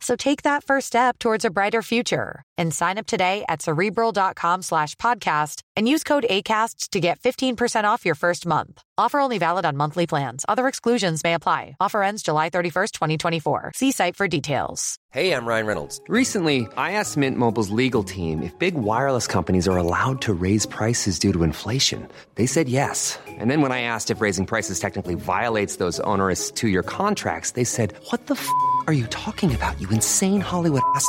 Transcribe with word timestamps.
So 0.00 0.16
take 0.16 0.42
that 0.42 0.64
first 0.64 0.86
step 0.86 1.18
towards 1.18 1.44
a 1.44 1.50
brighter 1.50 1.82
future 1.82 2.42
and 2.56 2.72
sign 2.72 2.98
up 2.98 3.06
today 3.06 3.44
at 3.48 3.62
cerebral.com 3.62 4.62
slash 4.62 4.94
podcast 4.96 5.62
and 5.76 5.88
use 5.88 6.04
code 6.04 6.26
ACasts 6.30 6.88
to 6.90 7.00
get 7.00 7.18
15% 7.20 7.84
off 7.84 8.04
your 8.06 8.14
first 8.14 8.46
month. 8.46 8.82
Offer 8.98 9.20
only 9.20 9.38
valid 9.38 9.64
on 9.64 9.76
monthly 9.76 10.08
plans. 10.08 10.44
Other 10.48 10.66
exclusions 10.66 11.22
may 11.22 11.34
apply. 11.34 11.76
Offer 11.78 12.02
ends 12.02 12.22
July 12.24 12.50
31st, 12.50 12.90
2024. 12.92 13.70
See 13.76 13.92
site 13.92 14.16
for 14.16 14.26
details. 14.26 14.98
Hey, 15.10 15.32
I'm 15.32 15.46
Ryan 15.46 15.66
Reynolds. 15.66 16.00
Recently, 16.08 16.66
I 16.76 16.92
asked 16.92 17.16
Mint 17.16 17.38
Mobile's 17.38 17.70
legal 17.70 18.02
team 18.02 18.42
if 18.42 18.58
big 18.58 18.74
wireless 18.74 19.28
companies 19.28 19.68
are 19.68 19.76
allowed 19.76 20.20
to 20.22 20.34
raise 20.34 20.66
prices 20.66 21.20
due 21.20 21.32
to 21.32 21.44
inflation. 21.44 22.08
They 22.34 22.44
said 22.46 22.68
yes. 22.68 23.18
And 23.28 23.48
then 23.48 23.62
when 23.62 23.70
I 23.70 23.82
asked 23.82 24.10
if 24.10 24.20
raising 24.20 24.46
prices 24.46 24.80
technically 24.80 25.14
violates 25.14 25.76
those 25.76 26.00
onerous 26.00 26.50
two 26.50 26.68
year 26.68 26.82
contracts, 26.82 27.52
they 27.52 27.64
said, 27.64 27.94
What 28.10 28.26
the 28.26 28.34
f 28.34 28.48
are 28.88 28.92
you 28.92 29.06
talking 29.06 29.54
about, 29.54 29.80
you 29.80 29.88
insane 29.90 30.40
Hollywood 30.40 30.82
ass? 30.96 31.08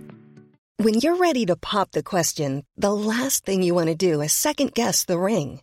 When 0.78 0.92
you're 0.92 1.16
ready 1.16 1.46
to 1.46 1.56
pop 1.56 1.92
the 1.92 2.02
question, 2.02 2.66
the 2.76 2.92
last 2.92 3.46
thing 3.46 3.62
you 3.62 3.74
want 3.74 3.88
to 3.88 3.94
do 3.94 4.20
is 4.20 4.34
second 4.34 4.74
guess 4.74 5.06
the 5.06 5.18
ring. 5.18 5.62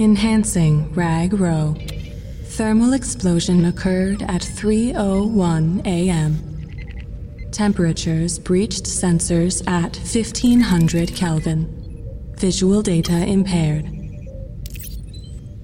Enhancing 0.00 0.92
Rag 0.94 1.34
Row. 1.34 1.76
Thermal 2.44 2.94
explosion 2.94 3.66
occurred 3.66 4.22
at 4.22 4.40
3:01 4.40 5.86
a.m. 5.86 6.38
Temperatures 7.52 8.38
breached 8.38 8.84
sensors 8.84 9.62
at 9.68 9.96
1500 9.96 11.14
Kelvin. 11.14 11.68
Visual 12.38 12.80
data 12.80 13.26
impaired. 13.26 13.84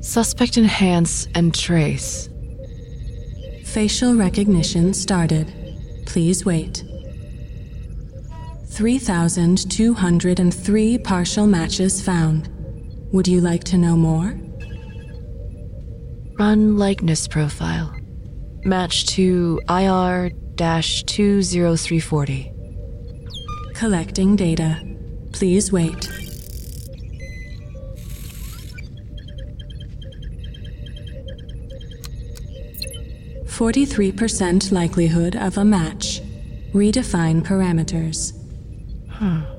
Suspect 0.01 0.59
enhance 0.59 1.29
and 1.35 1.55
trace. 1.55 2.29
Facial 3.65 4.17
recognition 4.17 4.93
started. 4.93 5.51
Please 6.05 6.45
wait. 6.45 6.85
3,203 8.67 10.99
partial 10.99 11.47
matches 11.47 12.03
found. 12.03 12.51
Would 13.13 13.29
you 13.29 13.41
like 13.41 13.65
to 13.65 13.79
know 13.79 13.97
more? 13.97 14.39
Run 16.39 16.77
likeness 16.77 17.27
profile. 17.27 17.95
Match 18.65 19.07
to 19.07 19.61
IR 19.69 20.31
20340. 20.57 22.53
Collecting 23.75 24.37
data. 24.37 24.81
Please 25.33 25.73
wait. 25.73 26.09
Forty-three 33.47 34.13
percent 34.13 34.71
likelihood 34.73 35.37
of 35.37 35.57
a 35.57 35.65
match. 35.65 36.21
Redefine 36.75 37.43
parameters. 37.43 38.33
Huh. 39.09 39.56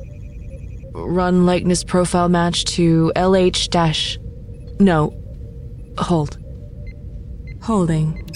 Run 0.99 1.45
likeness 1.45 1.83
profile 1.83 2.27
match 2.27 2.65
to 2.65 3.11
LH 3.15 3.69
dash. 3.69 4.17
No. 4.79 5.13
Hold. 5.99 6.39
Holding. 7.61 8.27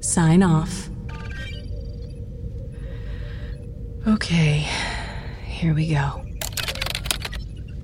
Sign 0.00 0.44
off. 0.44 0.90
Okay, 4.06 4.64
here 5.44 5.74
we 5.74 5.88
go. 5.88 6.24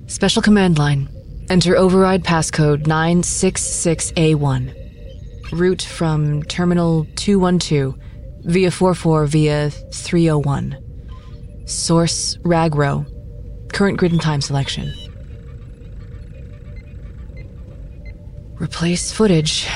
Special 0.06 0.40
command 0.40 0.78
line. 0.78 1.08
Enter 1.50 1.76
override 1.76 2.22
passcode 2.22 2.84
966A1. 2.84 5.52
Route 5.52 5.82
from 5.82 6.44
Terminal 6.44 7.04
212 7.16 7.96
via 8.44 8.70
44 8.70 9.26
via 9.26 9.70
301. 9.70 10.83
Source 11.66 12.36
Ragro. 12.38 13.06
Current 13.72 13.98
grid 13.98 14.12
and 14.12 14.20
time 14.20 14.40
selection. 14.40 14.92
Replace 18.60 19.10
footage. 19.10 19.66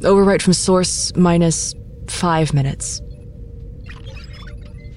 Overwrite 0.00 0.42
from 0.42 0.52
source 0.52 1.14
minus 1.16 1.74
five 2.08 2.52
minutes. 2.52 3.00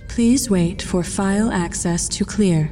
Please 0.09 0.50
wait 0.50 0.81
for 0.81 1.03
file 1.03 1.51
access 1.51 2.09
to 2.09 2.25
clear. 2.25 2.71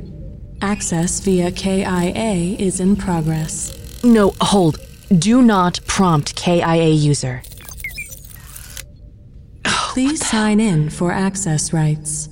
Access 0.62 1.20
via 1.20 1.52
KIA 1.52 2.58
is 2.58 2.80
in 2.80 2.96
progress. 2.96 4.04
No, 4.04 4.34
hold. 4.42 4.80
Do 5.20 5.42
not 5.42 5.80
prompt 5.86 6.36
KIA 6.36 6.90
user. 6.90 7.44
Please 9.64 10.26
sign 10.26 10.60
in 10.60 10.90
for 10.90 11.12
access 11.12 11.72
rights. 11.72 12.30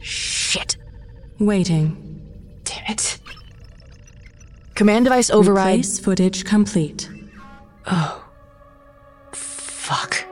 Shit. 0.00 0.76
Waiting. 1.38 2.20
Damn 2.64 2.84
it. 2.88 3.18
Command 4.74 5.04
device 5.04 5.30
override. 5.30 5.74
Replace 5.74 5.98
footage 5.98 6.44
complete. 6.44 7.08
Oh. 7.86 8.24
Fuck. 9.32 10.24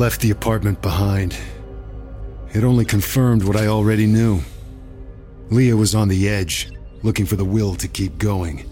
Left 0.00 0.22
the 0.22 0.30
apartment 0.30 0.80
behind. 0.80 1.36
It 2.54 2.64
only 2.64 2.86
confirmed 2.86 3.44
what 3.44 3.54
I 3.54 3.66
already 3.66 4.06
knew. 4.06 4.40
Leah 5.50 5.76
was 5.76 5.94
on 5.94 6.08
the 6.08 6.26
edge, 6.26 6.70
looking 7.02 7.26
for 7.26 7.36
the 7.36 7.44
will 7.44 7.74
to 7.74 7.86
keep 7.86 8.16
going. 8.16 8.64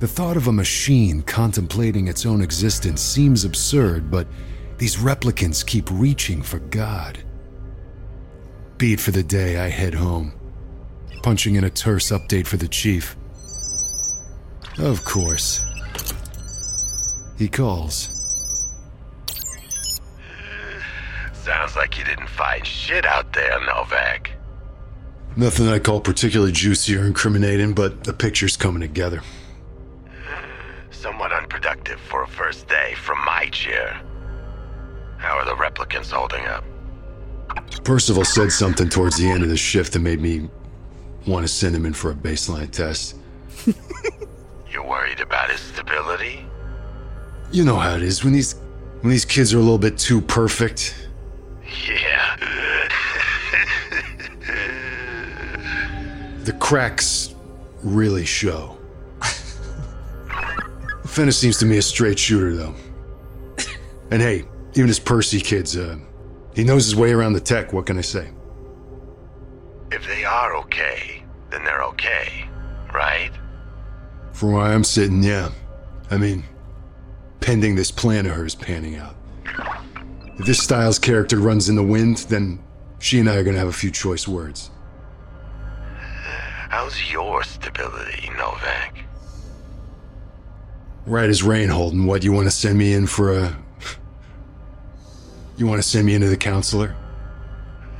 The 0.00 0.06
thought 0.06 0.36
of 0.36 0.48
a 0.48 0.52
machine 0.52 1.22
contemplating 1.22 2.06
its 2.06 2.26
own 2.26 2.42
existence 2.42 3.00
seems 3.00 3.46
absurd, 3.46 4.10
but 4.10 4.26
these 4.76 4.96
replicants 4.96 5.64
keep 5.64 5.88
reaching 5.90 6.42
for 6.42 6.58
God. 6.58 7.18
Beat 8.76 9.00
for 9.00 9.10
the 9.10 9.22
day, 9.22 9.56
I 9.56 9.70
head 9.70 9.94
home, 9.94 10.34
punching 11.22 11.54
in 11.54 11.64
a 11.64 11.70
terse 11.70 12.10
update 12.10 12.46
for 12.46 12.58
the 12.58 12.68
chief. 12.68 13.16
Of 14.78 15.02
course. 15.02 15.64
He 17.38 17.48
calls. 17.48 18.11
Like 21.82 21.98
you 21.98 22.04
didn't 22.04 22.28
find 22.28 22.64
shit 22.64 23.04
out 23.04 23.32
there, 23.32 23.58
Novak. 23.66 24.30
Nothing 25.34 25.66
I 25.66 25.80
call 25.80 26.00
particularly 26.00 26.52
juicy 26.52 26.96
or 26.96 27.04
incriminating, 27.04 27.74
but 27.74 28.04
the 28.04 28.12
picture's 28.12 28.56
coming 28.56 28.82
together. 28.82 29.20
Somewhat 30.92 31.32
unproductive 31.32 31.98
for 31.98 32.22
a 32.22 32.28
first 32.28 32.68
day 32.68 32.94
from 32.94 33.18
my 33.24 33.48
chair. 33.50 34.00
How 35.18 35.36
are 35.36 35.44
the 35.44 35.56
replicants 35.56 36.12
holding 36.12 36.46
up? 36.46 36.62
Percival 37.82 38.24
said 38.24 38.52
something 38.52 38.88
towards 38.88 39.16
the 39.16 39.28
end 39.28 39.42
of 39.42 39.48
the 39.48 39.56
shift 39.56 39.92
that 39.94 39.98
made 39.98 40.20
me 40.20 40.48
want 41.26 41.44
to 41.44 41.52
send 41.52 41.74
him 41.74 41.84
in 41.84 41.94
for 41.94 42.12
a 42.12 42.14
baseline 42.14 42.70
test. 42.70 43.16
You're 44.70 44.86
worried 44.86 45.18
about 45.18 45.50
his 45.50 45.58
stability? 45.58 46.46
You 47.50 47.64
know 47.64 47.76
how 47.76 47.96
it 47.96 48.04
is 48.04 48.22
when 48.22 48.34
these 48.34 48.54
when 49.00 49.10
these 49.10 49.24
kids 49.24 49.52
are 49.52 49.58
a 49.58 49.60
little 49.60 49.78
bit 49.78 49.98
too 49.98 50.20
perfect. 50.20 51.01
Yeah. 51.86 52.36
The 56.44 56.52
cracks 56.54 57.36
really 57.84 58.24
show. 58.24 58.76
Fenna 61.06 61.30
seems 61.30 61.56
to 61.58 61.66
me 61.66 61.76
a 61.76 61.82
straight 61.82 62.18
shooter, 62.18 62.56
though. 62.56 62.74
And 64.10 64.20
hey, 64.20 64.44
even 64.74 64.88
this 64.88 64.98
Percy 64.98 65.40
kid's, 65.40 65.76
uh, 65.76 65.98
he 66.54 66.64
knows 66.64 66.84
his 66.84 66.96
way 66.96 67.12
around 67.12 67.34
the 67.34 67.40
tech, 67.40 67.72
what 67.72 67.86
can 67.86 67.96
I 67.96 68.00
say? 68.00 68.30
If 69.92 70.04
they 70.08 70.24
are 70.24 70.56
okay, 70.56 71.22
then 71.50 71.62
they're 71.64 71.84
okay, 71.84 72.48
right? 72.92 73.30
From 74.32 74.52
where 74.52 74.64
I'm 74.64 74.82
sitting, 74.82 75.22
yeah. 75.22 75.50
I 76.10 76.16
mean, 76.18 76.42
pending 77.40 77.76
this 77.76 77.92
plan 77.92 78.26
of 78.26 78.34
hers 78.34 78.56
panning 78.56 78.96
out. 78.96 79.14
If 80.38 80.46
this 80.46 80.62
Styles 80.62 80.98
character 80.98 81.38
runs 81.38 81.68
in 81.68 81.76
the 81.76 81.82
wind, 81.82 82.18
then 82.28 82.58
she 82.98 83.18
and 83.20 83.28
I 83.28 83.36
are 83.36 83.44
gonna 83.44 83.58
have 83.58 83.68
a 83.68 83.72
few 83.72 83.90
choice 83.90 84.26
words. 84.26 84.70
How's 86.70 87.10
your 87.10 87.42
stability, 87.44 88.30
Novak? 88.36 89.04
Right 91.04 91.28
as 91.28 91.42
rain, 91.42 91.68
Holden. 91.68 92.06
What, 92.06 92.24
you 92.24 92.32
want 92.32 92.46
to 92.46 92.50
send 92.50 92.78
me 92.78 92.94
in 92.94 93.06
for 93.06 93.36
a. 93.36 93.56
You 95.58 95.66
want 95.66 95.82
to 95.82 95.88
send 95.88 96.06
me 96.06 96.14
into 96.14 96.28
the 96.28 96.36
counselor? 96.36 96.96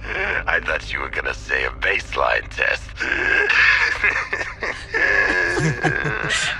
I 0.04 0.60
thought 0.60 0.92
you 0.92 1.00
were 1.00 1.10
gonna 1.10 1.34
say 1.34 1.64
a 1.64 1.70
baseline 1.70 2.48
test. 2.48 2.82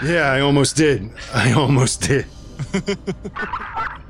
Yeah, 0.05 0.31
I 0.31 0.41
almost 0.41 0.77
did. 0.77 1.11
I 1.33 1.53
almost 1.53 2.03
did. 2.03 2.27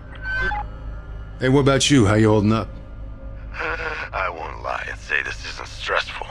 hey, 1.42 1.48
what 1.48 1.62
about 1.62 1.90
you? 1.90 2.06
How 2.06 2.14
you 2.14 2.28
holding 2.28 2.52
up? 2.52 2.68
I 3.58 4.30
won't 4.30 4.62
lie 4.62 4.86
and 4.88 4.98
say 4.98 5.22
this 5.24 5.44
isn't 5.44 5.66
stressful. 5.66 6.28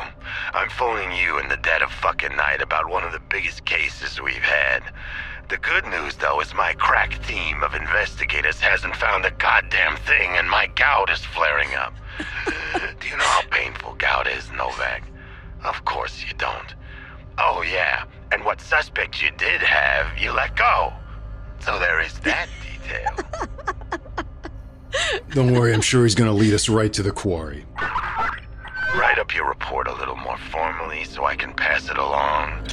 I'm 0.54 0.70
phoning 0.70 1.12
you 1.18 1.38
in 1.38 1.50
the 1.50 1.58
dead 1.58 1.82
of 1.82 1.92
fucking 1.92 2.34
night 2.38 2.62
about 2.62 2.90
one 2.90 3.04
of 3.04 3.12
the 3.12 3.20
biggest 3.20 3.66
cases 3.66 4.22
we've 4.22 4.36
had. 4.38 4.84
The 5.50 5.58
good 5.58 5.86
news, 5.88 6.16
though, 6.16 6.40
is 6.40 6.54
my 6.54 6.72
crack 6.76 7.22
team 7.28 7.62
of 7.62 7.76
investigators 7.76 8.62
hasn't 8.62 8.96
found 8.96 9.26
a 9.26 9.32
goddamn 9.32 9.98
thing, 9.98 10.38
and 10.38 10.50
my 10.50 10.68
gout 10.76 11.12
is 11.12 11.26
flaring 11.26 11.76
up. 11.76 11.94
Do 13.02 13.08
you 13.10 13.18
know 13.18 13.26
how 13.26 13.42
painful 13.52 13.96
gout 13.96 14.28
is, 14.28 14.50
Novak? 14.54 15.04
Of 15.66 15.84
course 15.84 16.24
you 16.26 16.34
don't. 16.38 16.74
Oh, 17.38 17.64
yeah, 17.64 18.06
and 18.32 18.46
what 18.46 18.62
suspect 18.62 19.22
you 19.22 19.32
did 19.32 19.60
have, 19.60 20.18
you 20.18 20.32
let 20.32 20.56
go. 20.56 20.94
So 21.60 21.78
there 21.80 22.00
is 22.00 22.18
that 22.20 22.48
detail. 22.64 23.76
Don't 25.32 25.54
worry, 25.54 25.74
I'm 25.74 25.82
sure 25.82 26.04
he's 26.04 26.16
gonna 26.16 26.34
lead 26.34 26.54
us 26.54 26.70
right 26.70 26.92
to 26.94 27.04
the 27.04 27.12
quarry. 27.12 27.66
Write 28.96 29.20
up 29.20 29.34
your 29.34 29.48
report 29.48 29.88
a 29.88 29.94
little 29.94 30.18
more 30.18 30.38
formally 30.38 31.06
so 31.06 31.26
I 31.26 31.36
can 31.36 31.54
pass 31.54 31.90
it 31.90 31.98
along. 31.98 32.68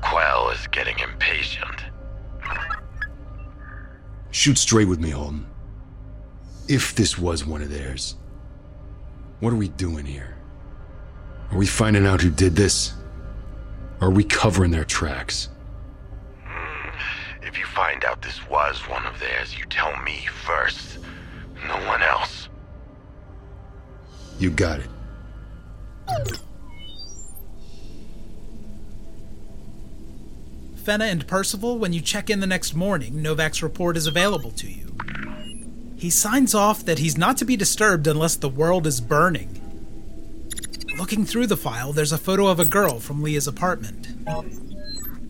Quell 0.00 0.50
is 0.50 0.66
getting 0.68 0.98
impatient. 0.98 1.84
Shoot 4.30 4.58
straight 4.58 4.88
with 4.88 5.00
me, 5.00 5.10
Holden. 5.10 5.46
If 6.68 6.94
this 6.94 7.18
was 7.18 7.44
one 7.44 7.62
of 7.62 7.70
theirs, 7.70 8.16
what 9.40 9.52
are 9.52 9.56
we 9.56 9.68
doing 9.68 10.06
here? 10.06 10.36
Are 11.50 11.58
we 11.58 11.66
finding 11.66 12.06
out 12.06 12.20
who 12.22 12.30
did 12.30 12.54
this? 12.54 12.94
Are 14.00 14.10
we 14.10 14.24
covering 14.24 14.70
their 14.70 14.84
tracks? 14.84 15.48
Hmm, 16.44 16.88
if 17.42 17.58
you 17.58 17.66
find 17.66 18.04
out 18.04 18.22
this 18.22 18.48
was 18.48 18.78
one 18.88 19.04
of 19.04 19.18
theirs, 19.18 19.58
you 19.58 19.64
tell 19.66 19.94
me 20.02 20.26
first. 20.46 20.98
No 21.66 21.76
one 21.86 22.02
else. 22.02 22.48
You 24.38 24.50
got 24.50 24.80
it. 24.80 24.88
Fenna 30.76 31.04
and 31.04 31.26
Percival, 31.26 31.78
when 31.78 31.92
you 31.92 32.00
check 32.00 32.30
in 32.30 32.40
the 32.40 32.46
next 32.46 32.74
morning, 32.74 33.22
Novak's 33.22 33.62
report 33.62 33.96
is 33.96 34.06
available 34.06 34.50
to 34.52 34.70
you. 34.70 34.96
He 35.96 36.08
signs 36.08 36.54
off 36.54 36.84
that 36.86 36.98
he's 36.98 37.18
not 37.18 37.36
to 37.36 37.44
be 37.44 37.56
disturbed 37.56 38.06
unless 38.06 38.34
the 38.36 38.48
world 38.48 38.86
is 38.86 39.00
burning. 39.00 39.60
Looking 40.96 41.26
through 41.26 41.46
the 41.46 41.56
file, 41.56 41.92
there's 41.92 42.12
a 42.12 42.18
photo 42.18 42.46
of 42.46 42.58
a 42.58 42.64
girl 42.64 42.98
from 42.98 43.22
Leah's 43.22 43.46
apartment. 43.46 44.08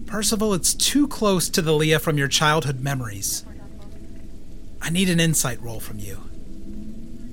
Percival, 0.07 0.55
it's 0.55 0.73
too 0.75 1.09
close 1.09 1.49
to 1.49 1.61
the 1.61 1.75
Leah 1.75 1.99
from 1.99 2.17
your 2.17 2.29
childhood 2.29 2.81
memories. 2.81 3.45
I 4.83 4.91
need 4.91 5.09
an 5.09 5.21
insight 5.21 5.61
roll 5.63 5.81
from 5.81 5.99
you. 5.99 6.21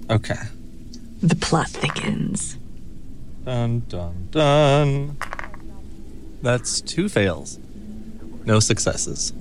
Okay. 0.09 0.39
The 1.21 1.35
plot 1.35 1.69
thickens. 1.69 2.57
Dun 3.45 3.79
dun 3.87 4.27
dun. 4.31 5.17
That's 6.41 6.81
two 6.81 7.09
fails. 7.09 7.59
No 8.45 8.59
successes. 8.59 9.33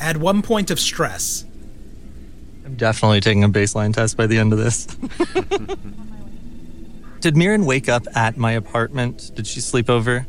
Add 0.00 0.18
one 0.18 0.42
point 0.42 0.70
of 0.70 0.78
stress. 0.78 1.44
I'm 2.64 2.76
definitely 2.76 3.20
taking 3.20 3.44
a 3.44 3.48
baseline 3.48 3.94
test 3.94 4.16
by 4.16 4.26
the 4.26 4.38
end 4.38 4.52
of 4.52 4.58
this. 4.58 4.86
Did 7.20 7.36
Mirren 7.36 7.64
wake 7.64 7.88
up 7.88 8.06
at 8.14 8.36
my 8.36 8.52
apartment? 8.52 9.30
Did 9.34 9.46
she 9.46 9.60
sleep 9.60 9.88
over? 9.88 10.26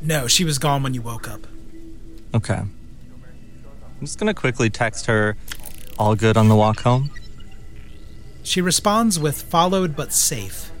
No, 0.00 0.26
she 0.26 0.44
was 0.44 0.58
gone 0.58 0.82
when 0.82 0.94
you 0.94 1.02
woke 1.02 1.28
up. 1.28 1.46
Okay. 2.34 2.54
I'm 2.54 4.00
just 4.00 4.18
gonna 4.18 4.34
quickly 4.34 4.70
text 4.70 5.06
her, 5.06 5.36
all 6.02 6.16
good 6.16 6.36
on 6.36 6.48
the 6.48 6.56
walk 6.56 6.80
home. 6.80 7.10
She 8.42 8.60
responds 8.60 9.20
with 9.20 9.40
followed 9.40 9.94
but 9.94 10.12
safe. 10.12 10.72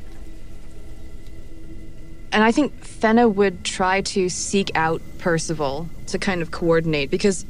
And 2.32 2.42
I 2.42 2.50
think 2.50 2.84
Fenna 2.84 3.28
would 3.28 3.64
try 3.64 4.00
to 4.00 4.28
seek 4.28 4.72
out 4.74 5.00
Percival 5.18 5.88
to 6.08 6.18
kind 6.18 6.42
of 6.42 6.50
coordinate 6.50 7.08
because 7.08 7.46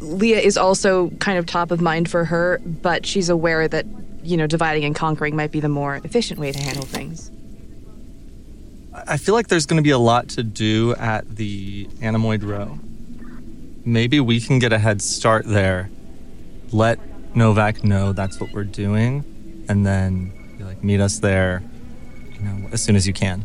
Leah 0.00 0.40
is 0.40 0.56
also 0.56 1.10
kind 1.20 1.38
of 1.38 1.46
top 1.46 1.70
of 1.70 1.80
mind 1.80 2.10
for 2.10 2.24
her, 2.24 2.60
but 2.64 3.06
she's 3.06 3.28
aware 3.28 3.68
that, 3.68 3.86
you 4.24 4.36
know, 4.36 4.48
dividing 4.48 4.84
and 4.84 4.96
conquering 4.96 5.36
might 5.36 5.52
be 5.52 5.60
the 5.60 5.68
more 5.68 6.00
efficient 6.02 6.40
way 6.40 6.50
to 6.50 6.58
handle 6.58 6.84
things. 6.84 7.30
I 9.06 9.18
feel 9.18 9.36
like 9.36 9.46
there's 9.46 9.66
gonna 9.66 9.82
be 9.82 9.90
a 9.90 9.98
lot 9.98 10.30
to 10.30 10.42
do 10.42 10.96
at 10.96 11.36
the 11.36 11.84
Animoid 12.00 12.42
Row. 12.42 12.80
Maybe 13.84 14.18
we 14.18 14.40
can 14.40 14.58
get 14.58 14.72
a 14.72 14.78
head 14.78 15.00
start 15.00 15.44
there. 15.46 15.90
Let 16.72 16.98
Novak 17.34 17.84
know 17.84 18.12
that's 18.12 18.40
what 18.40 18.52
we're 18.52 18.64
doing, 18.64 19.64
and 19.68 19.86
then 19.86 20.32
like 20.60 20.84
meet 20.84 21.00
us 21.00 21.18
there, 21.18 21.62
you 22.32 22.40
know, 22.40 22.68
as 22.72 22.82
soon 22.82 22.96
as 22.96 23.06
you 23.06 23.12
can. 23.12 23.44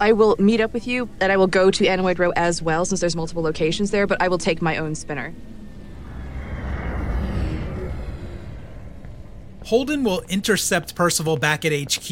I 0.00 0.12
will 0.12 0.36
meet 0.38 0.60
up 0.60 0.72
with 0.72 0.86
you 0.86 1.08
and 1.20 1.32
I 1.32 1.36
will 1.36 1.48
go 1.48 1.70
to 1.70 1.84
Animoid 1.84 2.18
Row 2.18 2.30
as 2.36 2.62
well 2.62 2.84
since 2.84 3.00
there's 3.00 3.16
multiple 3.16 3.42
locations 3.42 3.90
there, 3.90 4.06
but 4.06 4.22
I 4.22 4.28
will 4.28 4.38
take 4.38 4.62
my 4.62 4.76
own 4.76 4.94
spinner. 4.94 5.34
Holden 9.64 10.04
will 10.04 10.22
intercept 10.28 10.94
Percival 10.94 11.36
back 11.36 11.64
at 11.64 11.72
HQ. 11.72 12.08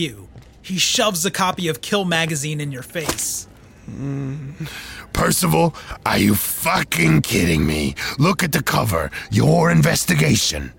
He 0.60 0.78
shoves 0.78 1.24
a 1.24 1.30
copy 1.30 1.68
of 1.68 1.80
Kill 1.80 2.04
magazine 2.04 2.60
in 2.60 2.72
your 2.72 2.82
face. 2.82 3.46
Mm. 3.88 4.68
Percival, 5.16 5.74
are 6.04 6.18
you 6.18 6.34
fucking 6.34 7.22
kidding 7.22 7.66
me? 7.66 7.94
Look 8.18 8.42
at 8.42 8.52
the 8.52 8.62
cover. 8.62 9.10
Your 9.30 9.70
investigation. 9.70 10.74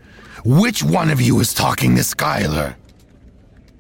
Which 0.46 0.84
one 0.84 1.10
of 1.10 1.20
you 1.20 1.40
is 1.40 1.56
talking 1.56 1.96
to 1.96 2.04
Skylar? 2.04 2.76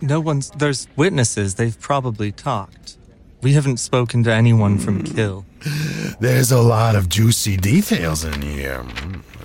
No 0.01 0.19
one's. 0.19 0.49
There's 0.49 0.87
witnesses. 0.95 1.55
They've 1.55 1.79
probably 1.79 2.31
talked. 2.31 2.97
We 3.43 3.53
haven't 3.53 3.77
spoken 3.77 4.23
to 4.23 4.33
anyone 4.33 4.79
from 4.79 5.01
hmm. 5.01 5.15
Kill. 5.15 5.45
There's 6.19 6.51
a 6.51 6.59
lot 6.59 6.95
of 6.95 7.07
juicy 7.07 7.55
details 7.55 8.25
in 8.25 8.41
here. 8.41 8.83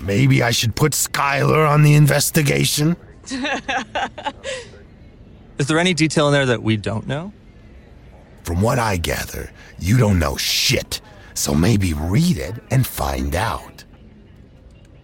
Maybe 0.01 0.41
I 0.41 0.49
should 0.49 0.75
put 0.75 0.93
Skylar 0.93 1.69
on 1.69 1.83
the 1.83 1.93
investigation? 1.93 2.97
Is 5.59 5.67
there 5.67 5.77
any 5.77 5.93
detail 5.93 6.25
in 6.29 6.33
there 6.33 6.47
that 6.47 6.63
we 6.63 6.75
don't 6.75 7.05
know? 7.05 7.31
From 8.43 8.61
what 8.61 8.79
I 8.79 8.97
gather, 8.97 9.51
you 9.79 9.97
don't 9.97 10.19
know 10.19 10.35
shit. 10.35 11.01
So 11.33 11.53
maybe 11.53 11.93
read 11.93 12.37
it 12.37 12.55
and 12.69 12.85
find 12.85 13.35
out. 13.35 13.83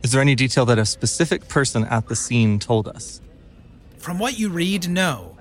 Is 0.03 0.11
there 0.11 0.21
any 0.21 0.35
detail 0.35 0.65
that 0.65 0.77
a 0.77 0.85
specific 0.85 1.47
person 1.47 1.85
at 1.85 2.07
the 2.07 2.15
scene 2.15 2.59
told 2.59 2.87
us? 2.87 3.21
From 3.97 4.19
what 4.19 4.39
you 4.39 4.49
read, 4.49 4.87
no. 4.89 5.37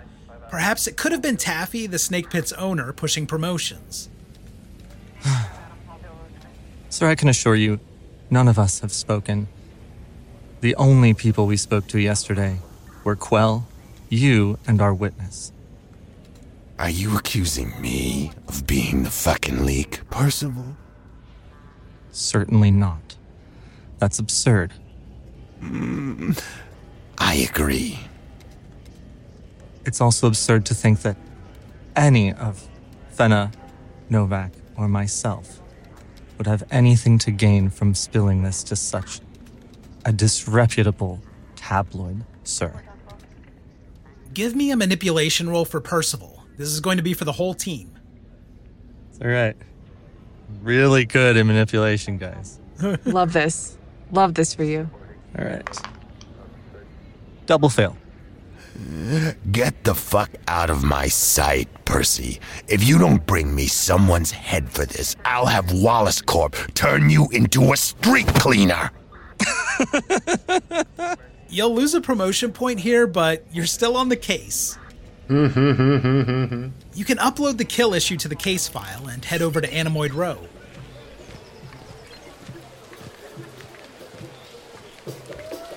Perhaps 0.50 0.86
it 0.86 0.96
could 0.96 1.12
have 1.12 1.22
been 1.22 1.36
Taffy, 1.36 1.86
the 1.86 1.98
Snake 1.98 2.30
Pit's 2.30 2.52
owner, 2.54 2.92
pushing 2.92 3.26
promotions. 3.26 4.08
Sir, 6.88 7.06
I 7.08 7.14
can 7.14 7.28
assure 7.28 7.54
you, 7.54 7.78
none 8.30 8.48
of 8.48 8.58
us 8.58 8.80
have 8.80 8.92
spoken. 8.92 9.48
The 10.60 10.74
only 10.76 11.14
people 11.14 11.46
we 11.46 11.56
spoke 11.56 11.86
to 11.88 12.00
yesterday 12.00 12.58
were 13.04 13.14
Quell, 13.14 13.66
you, 14.08 14.58
and 14.66 14.80
our 14.80 14.94
witness. 14.94 15.52
Are 16.78 16.90
you 16.90 17.16
accusing 17.16 17.80
me 17.80 18.30
of 18.46 18.64
being 18.66 19.02
the 19.02 19.10
fucking 19.10 19.64
leak, 19.64 20.08
Percival? 20.10 20.76
Certainly 22.12 22.70
not. 22.70 23.16
That's 23.98 24.20
absurd. 24.20 24.72
Mm, 25.60 26.40
I 27.18 27.34
agree. 27.34 27.98
It's 29.84 30.00
also 30.00 30.28
absurd 30.28 30.66
to 30.66 30.74
think 30.74 31.02
that 31.02 31.16
any 31.96 32.32
of 32.32 32.68
Fenna, 33.10 33.50
Novak, 34.08 34.52
or 34.76 34.86
myself 34.86 35.60
would 36.36 36.46
have 36.46 36.62
anything 36.70 37.18
to 37.18 37.32
gain 37.32 37.70
from 37.70 37.92
spilling 37.92 38.44
this 38.44 38.62
to 38.62 38.76
such 38.76 39.20
a 40.04 40.12
disreputable 40.12 41.20
tabloid, 41.56 42.24
sir. 42.44 42.82
Give 44.32 44.54
me 44.54 44.70
a 44.70 44.76
manipulation 44.76 45.50
roll 45.50 45.64
for 45.64 45.80
Percival. 45.80 46.37
This 46.58 46.68
is 46.68 46.80
going 46.80 46.96
to 46.96 47.02
be 47.02 47.14
for 47.14 47.24
the 47.24 47.32
whole 47.32 47.54
team. 47.54 47.92
All 49.22 49.28
right. 49.28 49.56
Really 50.60 51.04
good 51.04 51.36
at 51.36 51.46
manipulation, 51.46 52.18
guys. 52.18 52.58
Love 53.04 53.32
this. 53.32 53.78
Love 54.10 54.34
this 54.34 54.54
for 54.54 54.64
you. 54.64 54.90
All 55.38 55.44
right. 55.44 55.78
Double 57.46 57.68
fail. 57.68 57.96
Get 59.50 59.84
the 59.84 59.94
fuck 59.94 60.30
out 60.46 60.70
of 60.70 60.84
my 60.84 61.08
sight, 61.08 61.68
Percy. 61.84 62.40
If 62.68 62.86
you 62.86 62.98
don't 62.98 63.24
bring 63.26 63.54
me 63.54 63.66
someone's 63.66 64.30
head 64.30 64.68
for 64.68 64.84
this, 64.84 65.16
I'll 65.24 65.46
have 65.46 65.72
Wallace 65.72 66.20
Corp 66.20 66.54
turn 66.74 67.10
you 67.10 67.28
into 67.32 67.72
a 67.72 67.76
street 67.76 68.26
cleaner. 68.34 68.90
You'll 71.48 71.74
lose 71.74 71.94
a 71.94 72.00
promotion 72.00 72.52
point 72.52 72.80
here, 72.80 73.06
but 73.06 73.44
you're 73.52 73.66
still 73.66 73.96
on 73.96 74.08
the 74.08 74.16
case. 74.16 74.78
You 75.28 77.04
can 77.04 77.18
upload 77.18 77.58
the 77.58 77.64
kill 77.64 77.92
issue 77.92 78.16
to 78.16 78.28
the 78.28 78.36
case 78.36 78.66
file 78.66 79.08
and 79.08 79.24
head 79.24 79.42
over 79.42 79.60
to 79.60 79.68
Animoid 79.68 80.14
Row. 80.14 80.38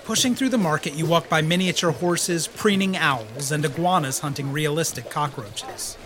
Pushing 0.05 0.35
through 0.35 0.49
the 0.49 0.57
market, 0.57 0.93
you 0.93 1.05
walk 1.05 1.29
by 1.29 1.41
miniature 1.41 1.91
horses, 1.91 2.47
preening 2.47 2.97
owls, 2.97 3.51
and 3.51 3.63
iguanas 3.63 4.19
hunting 4.19 4.51
realistic 4.51 5.09
cockroaches. 5.09 5.97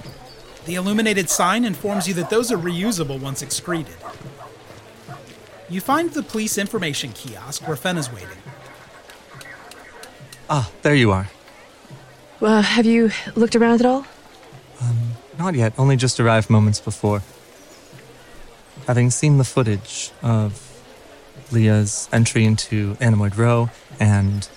The 0.65 0.75
illuminated 0.75 1.29
sign 1.29 1.65
informs 1.65 2.07
you 2.07 2.13
that 2.15 2.29
those 2.29 2.51
are 2.51 2.57
reusable 2.57 3.19
once 3.19 3.41
excreted. 3.41 3.95
You 5.69 5.81
find 5.81 6.11
the 6.11 6.23
police 6.23 6.57
information 6.57 7.13
kiosk 7.13 7.67
where 7.67 7.77
Fen 7.77 7.97
is 7.97 8.11
waiting. 8.11 8.37
Ah, 10.49 10.69
there 10.83 10.95
you 10.95 11.11
are. 11.11 11.29
Well, 12.39 12.61
have 12.61 12.85
you 12.85 13.11
looked 13.35 13.55
around 13.55 13.79
at 13.79 13.85
all? 13.85 14.05
Um, 14.81 15.11
not 15.39 15.55
yet, 15.55 15.73
only 15.77 15.95
just 15.95 16.19
arrived 16.19 16.49
moments 16.49 16.79
before. 16.79 17.21
Having 18.87 19.11
seen 19.11 19.37
the 19.37 19.43
footage 19.43 20.11
of 20.21 20.61
Leah's 21.51 22.09
entry 22.11 22.43
into 22.45 22.95
Animoid 22.95 23.37
Row 23.37 23.69
and 23.99 24.47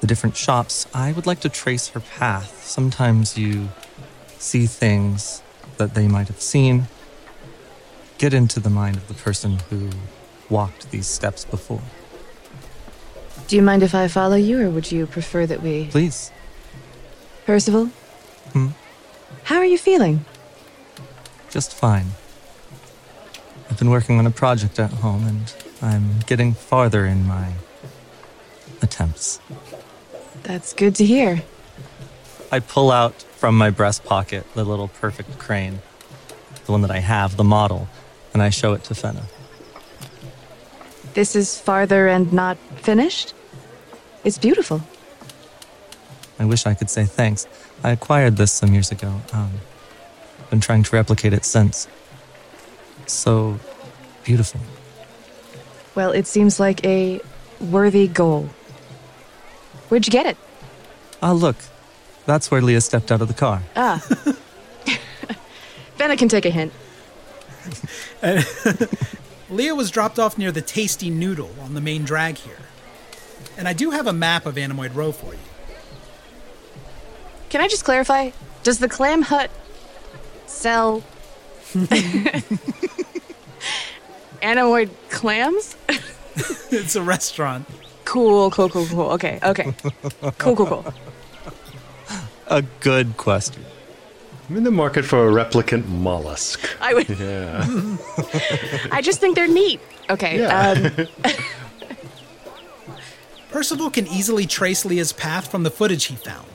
the 0.00 0.06
different 0.06 0.36
shops, 0.36 0.86
I 0.94 1.12
would 1.12 1.26
like 1.26 1.40
to 1.40 1.48
trace 1.48 1.88
her 1.88 2.00
path. 2.00 2.64
Sometimes 2.64 3.36
you 3.36 3.68
see 4.38 4.66
things 4.66 5.42
that 5.76 5.94
they 5.94 6.08
might 6.08 6.28
have 6.28 6.40
seen, 6.40 6.88
get 8.18 8.32
into 8.32 8.58
the 8.58 8.70
mind 8.70 8.96
of 8.96 9.06
the 9.08 9.14
person 9.14 9.58
who 9.68 9.90
walked 10.48 10.90
these 10.90 11.06
steps 11.06 11.44
before. 11.44 11.82
Do 13.48 13.56
you 13.56 13.62
mind 13.62 13.82
if 13.82 13.94
I 13.94 14.08
follow 14.08 14.36
you, 14.36 14.60
or 14.60 14.70
would 14.70 14.90
you 14.90 15.06
prefer 15.06 15.46
that 15.46 15.62
we. 15.62 15.86
Please. 15.86 16.30
Percival? 17.46 17.86
Hmm? 18.52 18.68
How 19.44 19.56
are 19.56 19.64
you 19.64 19.78
feeling? 19.78 20.24
Just 21.50 21.74
fine. 21.74 22.06
I've 23.68 23.78
been 23.78 23.90
working 23.90 24.18
on 24.18 24.26
a 24.26 24.30
project 24.30 24.78
at 24.78 24.92
home 24.92 25.26
and 25.26 25.54
I'm 25.80 26.20
getting 26.26 26.52
farther 26.54 27.04
in 27.04 27.26
my 27.26 27.54
attempts. 28.80 29.40
That's 30.42 30.72
good 30.72 30.94
to 30.96 31.04
hear. 31.04 31.42
I 32.50 32.60
pull 32.60 32.90
out 32.90 33.22
from 33.22 33.56
my 33.56 33.70
breast 33.70 34.04
pocket 34.04 34.46
the 34.54 34.64
little 34.64 34.88
perfect 34.88 35.38
crane, 35.38 35.80
the 36.66 36.72
one 36.72 36.82
that 36.82 36.90
I 36.90 36.98
have, 36.98 37.36
the 37.36 37.44
model, 37.44 37.88
and 38.32 38.42
I 38.42 38.50
show 38.50 38.72
it 38.74 38.84
to 38.84 38.94
Fenna. 38.94 39.24
This 41.14 41.34
is 41.34 41.58
farther 41.58 42.08
and 42.08 42.32
not 42.32 42.56
finished? 42.76 43.34
It's 44.24 44.38
beautiful. 44.38 44.82
I 46.42 46.44
wish 46.44 46.66
I 46.66 46.74
could 46.74 46.90
say 46.90 47.04
thanks. 47.04 47.46
I 47.84 47.92
acquired 47.92 48.36
this 48.36 48.50
some 48.50 48.72
years 48.72 48.90
ago. 48.90 49.20
Um, 49.32 49.52
been 50.50 50.58
trying 50.58 50.82
to 50.82 50.96
replicate 50.96 51.32
it 51.32 51.44
since. 51.44 51.86
So 53.06 53.60
beautiful. 54.24 54.60
Well, 55.94 56.10
it 56.10 56.26
seems 56.26 56.58
like 56.58 56.84
a 56.84 57.20
worthy 57.60 58.08
goal. 58.08 58.48
Where'd 59.88 60.04
you 60.04 60.10
get 60.10 60.26
it? 60.26 60.36
Ah, 61.22 61.30
look. 61.30 61.54
That's 62.26 62.50
where 62.50 62.60
Leah 62.60 62.80
stepped 62.80 63.12
out 63.12 63.22
of 63.22 63.28
the 63.28 63.34
car. 63.34 63.62
Ah. 63.76 63.98
Fenna 65.96 66.16
can 66.16 66.28
take 66.28 66.44
a 66.44 66.50
hint. 66.50 66.72
Leah 69.48 69.76
was 69.76 69.92
dropped 69.92 70.18
off 70.18 70.36
near 70.36 70.50
the 70.50 70.60
Tasty 70.60 71.08
Noodle 71.08 71.54
on 71.60 71.74
the 71.74 71.80
main 71.80 72.02
drag 72.02 72.36
here. 72.36 72.58
And 73.56 73.68
I 73.68 73.74
do 73.74 73.90
have 73.90 74.08
a 74.08 74.12
map 74.12 74.44
of 74.44 74.56
Animoid 74.56 74.96
Row 74.96 75.12
for 75.12 75.34
you. 75.34 75.38
Can 77.52 77.60
I 77.60 77.68
just 77.68 77.84
clarify? 77.84 78.30
Does 78.62 78.78
the 78.78 78.88
Clam 78.88 79.20
Hut 79.20 79.50
sell 80.46 81.04
Animoid 84.42 84.88
clams? 85.10 85.76
it's 86.70 86.96
a 86.96 87.02
restaurant. 87.02 87.68
Cool, 88.06 88.50
cool, 88.52 88.70
cool, 88.70 88.86
cool. 88.86 89.10
Okay, 89.10 89.38
okay. 89.42 89.74
Cool, 90.38 90.56
cool, 90.56 90.66
cool. 90.66 90.94
A 92.46 92.62
good 92.80 93.18
question. 93.18 93.62
I'm 94.48 94.56
in 94.56 94.64
the 94.64 94.70
market 94.70 95.04
for 95.04 95.28
a 95.28 95.30
replicant 95.30 95.86
mollusk. 95.88 96.58
I 96.80 96.94
would. 96.94 97.10
Yeah. 97.10 97.66
I 98.90 99.02
just 99.02 99.20
think 99.20 99.36
they're 99.36 99.46
neat. 99.46 99.78
Okay. 100.08 100.42
Um, 100.42 101.06
Percival 103.50 103.90
can 103.90 104.06
easily 104.06 104.46
trace 104.46 104.86
Leah's 104.86 105.12
path 105.12 105.50
from 105.50 105.64
the 105.64 105.70
footage 105.70 106.06
he 106.06 106.16
found. 106.16 106.46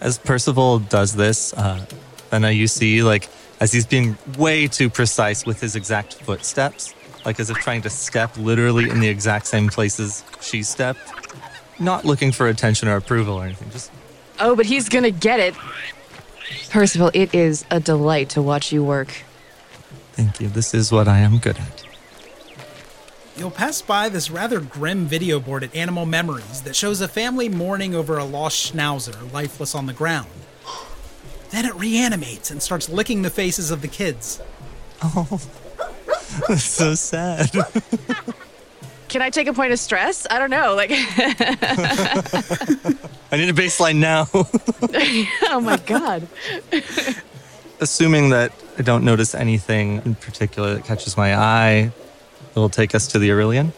As 0.00 0.18
Percival 0.18 0.78
does 0.78 1.14
this, 1.14 1.52
uh, 1.54 1.84
then 2.30 2.44
uh, 2.44 2.48
you 2.48 2.66
see, 2.66 3.02
like, 3.02 3.28
as 3.60 3.72
he's 3.72 3.86
being 3.86 4.16
way 4.38 4.66
too 4.66 4.88
precise 4.88 5.44
with 5.44 5.60
his 5.60 5.76
exact 5.76 6.14
footsteps, 6.14 6.94
like 7.26 7.38
as 7.38 7.50
if 7.50 7.58
trying 7.58 7.82
to 7.82 7.90
step 7.90 8.36
literally 8.38 8.88
in 8.88 9.00
the 9.00 9.08
exact 9.08 9.46
same 9.46 9.68
places 9.68 10.24
she 10.40 10.62
stepped, 10.62 11.00
not 11.78 12.04
looking 12.04 12.32
for 12.32 12.48
attention 12.48 12.88
or 12.88 12.96
approval 12.96 13.34
or 13.34 13.44
anything, 13.44 13.70
just 13.70 13.90
oh, 14.38 14.56
but 14.56 14.64
he's 14.64 14.88
gonna 14.88 15.10
get 15.10 15.40
it. 15.40 15.54
Percival, 16.70 17.10
it 17.12 17.34
is 17.34 17.66
a 17.70 17.78
delight 17.78 18.30
to 18.30 18.42
watch 18.42 18.72
you 18.72 18.82
work. 18.82 19.22
thank 20.12 20.40
you. 20.40 20.48
This 20.48 20.72
is 20.72 20.90
what 20.90 21.06
I 21.06 21.18
am 21.18 21.38
good 21.38 21.58
at. 21.58 21.89
You'll 23.40 23.50
pass 23.50 23.80
by 23.80 24.10
this 24.10 24.30
rather 24.30 24.60
grim 24.60 25.06
video 25.06 25.40
board 25.40 25.64
at 25.64 25.74
Animal 25.74 26.04
Memories 26.04 26.60
that 26.60 26.76
shows 26.76 27.00
a 27.00 27.08
family 27.08 27.48
mourning 27.48 27.94
over 27.94 28.18
a 28.18 28.24
lost 28.24 28.70
schnauzer 28.70 29.32
lifeless 29.32 29.74
on 29.74 29.86
the 29.86 29.94
ground. 29.94 30.28
Then 31.48 31.64
it 31.64 31.74
reanimates 31.74 32.50
and 32.50 32.62
starts 32.62 32.90
licking 32.90 33.22
the 33.22 33.30
faces 33.30 33.70
of 33.70 33.80
the 33.80 33.88
kids. 33.88 34.42
Oh, 35.02 35.40
that's 36.48 36.64
so 36.64 36.94
sad. 36.94 37.50
Can 39.08 39.22
I 39.22 39.30
take 39.30 39.46
a 39.46 39.54
point 39.54 39.72
of 39.72 39.78
stress? 39.78 40.26
I 40.30 40.38
don't 40.38 40.50
know. 40.50 40.74
Like, 40.74 40.90
I 40.92 40.96
need 43.38 43.48
a 43.48 43.54
baseline 43.54 43.96
now. 43.96 44.28
oh 45.50 45.60
my 45.62 45.78
god. 45.78 46.28
Assuming 47.80 48.28
that 48.28 48.52
I 48.76 48.82
don't 48.82 49.02
notice 49.02 49.34
anything 49.34 50.02
in 50.04 50.14
particular 50.14 50.74
that 50.74 50.84
catches 50.84 51.16
my 51.16 51.36
eye, 51.36 51.90
it'll 52.52 52.68
take 52.68 52.94
us 52.94 53.06
to 53.08 53.18
the 53.18 53.30
Aurelian. 53.30 53.72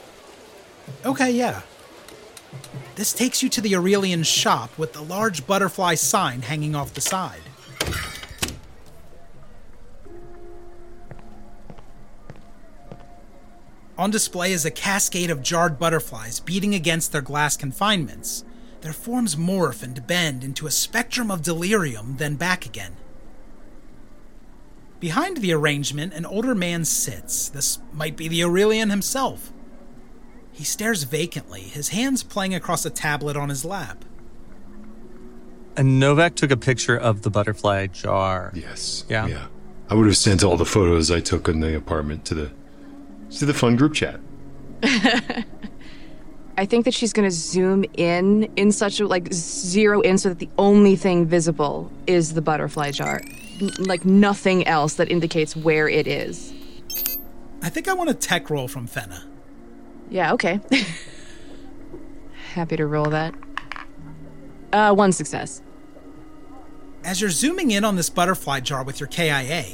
Okay, 1.04 1.30
yeah. 1.30 1.62
This 2.96 3.12
takes 3.12 3.42
you 3.42 3.48
to 3.50 3.60
the 3.60 3.74
Aurelian 3.74 4.22
shop 4.22 4.76
with 4.78 4.92
the 4.92 5.02
large 5.02 5.46
butterfly 5.46 5.94
sign 5.94 6.42
hanging 6.42 6.74
off 6.74 6.94
the 6.94 7.00
side. 7.00 7.40
On 13.98 14.10
display 14.10 14.52
is 14.52 14.64
a 14.64 14.70
cascade 14.70 15.30
of 15.30 15.42
jarred 15.42 15.78
butterflies 15.78 16.40
beating 16.40 16.74
against 16.74 17.12
their 17.12 17.22
glass 17.22 17.56
confinements. 17.56 18.44
Their 18.80 18.92
forms 18.92 19.36
morph 19.36 19.82
and 19.82 20.06
bend 20.06 20.42
into 20.42 20.66
a 20.66 20.70
spectrum 20.70 21.30
of 21.30 21.42
delirium, 21.42 22.16
then 22.16 22.34
back 22.34 22.66
again. 22.66 22.96
Behind 25.02 25.38
the 25.38 25.52
arrangement, 25.52 26.14
an 26.14 26.24
older 26.24 26.54
man 26.54 26.84
sits. 26.84 27.48
This 27.48 27.80
might 27.92 28.16
be 28.16 28.28
the 28.28 28.44
Aurelian 28.44 28.90
himself. 28.90 29.52
He 30.52 30.62
stares 30.62 31.02
vacantly, 31.02 31.62
his 31.62 31.88
hands 31.88 32.22
playing 32.22 32.54
across 32.54 32.86
a 32.86 32.90
tablet 32.90 33.36
on 33.36 33.48
his 33.48 33.64
lap. 33.64 34.04
And 35.76 35.98
Novak 35.98 36.36
took 36.36 36.52
a 36.52 36.56
picture 36.56 36.96
of 36.96 37.22
the 37.22 37.30
butterfly 37.30 37.88
jar. 37.88 38.52
Yes. 38.54 39.04
Yeah. 39.08 39.26
Yeah. 39.26 39.46
I 39.90 39.96
would 39.96 40.06
have 40.06 40.16
sent 40.16 40.44
all 40.44 40.56
the 40.56 40.64
photos 40.64 41.10
I 41.10 41.18
took 41.18 41.48
in 41.48 41.58
the 41.58 41.76
apartment 41.76 42.24
to 42.26 42.34
the 42.34 42.52
to 43.38 43.44
the 43.44 43.54
fun 43.54 43.74
group 43.74 43.94
chat. 43.94 44.20
I 46.58 46.66
think 46.66 46.84
that 46.84 46.92
she's 46.94 47.12
going 47.12 47.26
to 47.26 47.34
zoom 47.34 47.84
in 47.94 48.44
in 48.56 48.72
such 48.72 49.00
a 49.00 49.06
like 49.06 49.32
zero 49.32 50.00
in 50.02 50.18
so 50.18 50.28
that 50.28 50.38
the 50.38 50.48
only 50.58 50.96
thing 50.96 51.26
visible 51.26 51.90
is 52.06 52.34
the 52.34 52.42
butterfly 52.42 52.90
jar. 52.90 53.22
N- 53.60 53.70
like 53.78 54.04
nothing 54.04 54.66
else 54.66 54.94
that 54.94 55.10
indicates 55.10 55.56
where 55.56 55.88
it 55.88 56.06
is. 56.06 56.52
I 57.62 57.70
think 57.70 57.88
I 57.88 57.94
want 57.94 58.10
a 58.10 58.14
tech 58.14 58.50
roll 58.50 58.68
from 58.68 58.86
Fenna. 58.86 59.24
Yeah, 60.10 60.34
okay. 60.34 60.60
Happy 62.52 62.76
to 62.76 62.86
roll 62.86 63.06
that. 63.06 63.34
Uh 64.72 64.94
one 64.94 65.12
success. 65.12 65.62
As 67.04 67.20
you're 67.20 67.30
zooming 67.30 67.70
in 67.70 67.84
on 67.84 67.96
this 67.96 68.10
butterfly 68.10 68.60
jar 68.60 68.84
with 68.84 69.00
your 69.00 69.06
KIA, 69.08 69.64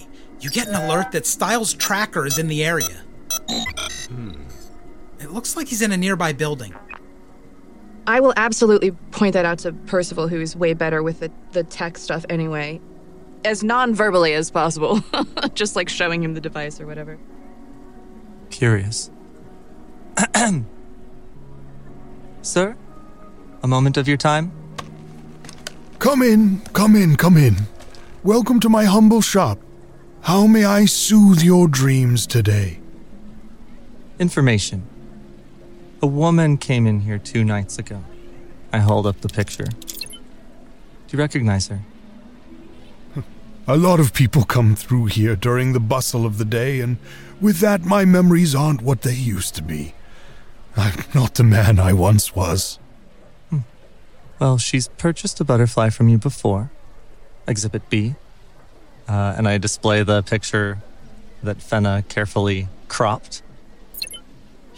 you 0.41 0.51
get 0.51 0.69
an 0.69 0.75
alert 0.77 1.11
that 1.13 1.27
Styles' 1.27 1.75
tracker 1.75 2.25
is 2.25 2.39
in 2.39 2.47
the 2.47 2.65
area. 2.65 3.03
It 5.21 5.33
looks 5.33 5.57
like 5.57 5.69
he's 5.69 5.83
in 5.83 5.93
a 5.93 5.97
nearby 5.97 6.33
building. 6.33 6.75
I 8.07 8.21
will 8.21 8.33
absolutely 8.37 8.93
point 9.11 9.35
that 9.35 9.45
out 9.45 9.59
to 9.61 9.73
Percival, 9.73 10.29
who's 10.29 10.57
way 10.57 10.73
better 10.73 11.03
with 11.03 11.21
the, 11.21 11.31
the 11.53 11.63
tech 11.65 11.99
stuff 11.99 12.25
anyway. 12.31 12.81
As 13.45 13.63
non 13.63 13.95
verbally 13.95 14.33
as 14.33 14.51
possible. 14.51 15.03
Just 15.55 15.77
like 15.77 15.89
showing 15.89 16.23
him 16.23 16.35
the 16.35 16.41
device 16.41 16.81
or 16.81 16.87
whatever. 16.87 17.19
Curious. 18.51 19.11
Sir, 22.43 22.77
a 23.63 23.69
moment 23.69 23.97
of 23.97 24.09
your 24.09 24.17
time? 24.17 24.53
Come 25.99 26.23
in, 26.23 26.61
come 26.73 26.97
in, 26.97 27.17
come 27.17 27.37
in. 27.37 27.57
Welcome 28.23 28.59
to 28.61 28.69
my 28.69 28.85
humble 28.85 29.21
shop. 29.21 29.59
How 30.23 30.47
may 30.47 30.65
I 30.65 30.87
soothe 30.87 31.43
your 31.43 31.69
dreams 31.69 32.27
today? 32.27 32.81
Information. 34.19 34.87
A 36.01 36.07
woman 36.07 36.59
came 36.59 36.87
in 36.87 37.01
here 37.01 37.19
two 37.19 37.45
nights 37.45 37.79
ago. 37.79 38.05
I 38.73 38.79
hold 38.79 39.07
up 39.07 39.21
the 39.21 39.29
picture. 39.29 39.65
Do 39.65 41.11
you 41.11 41.19
recognize 41.19 41.69
her? 41.69 41.81
A 43.67 43.77
lot 43.77 44.01
of 44.01 44.15
people 44.15 44.45
come 44.45 44.75
through 44.75 45.07
here 45.07 45.37
during 45.37 45.73
the 45.73 45.81
bustle 45.81 46.25
of 46.25 46.39
the 46.39 46.45
day, 46.45 46.81
and 46.81 46.97
with 47.41 47.59
that, 47.61 47.85
my 47.85 48.05
memories 48.05 48.55
aren't 48.55 48.81
what 48.81 49.03
they 49.03 49.15
used 49.15 49.55
to 49.57 49.63
be. 49.63 49.95
I'm 50.77 51.05
not 51.15 51.35
the 51.35 51.45
man 51.45 51.79
I 51.79 51.93
once 51.93 52.35
was. 52.35 52.79
Well, 54.39 54.57
she's 54.57 54.89
purchased 54.89 55.41
a 55.41 55.45
butterfly 55.45 55.91
from 55.91 56.09
you 56.09 56.17
before. 56.17 56.71
Exhibit 57.49 57.91
B. 57.91 58.15
Uh, 59.09 59.35
and 59.37 59.49
I 59.49 59.59
display 59.59 60.03
the 60.05 60.23
picture 60.23 60.79
that 61.43 61.61
Fenna 61.61 62.05
carefully 62.09 62.69
cropped. 62.87 63.43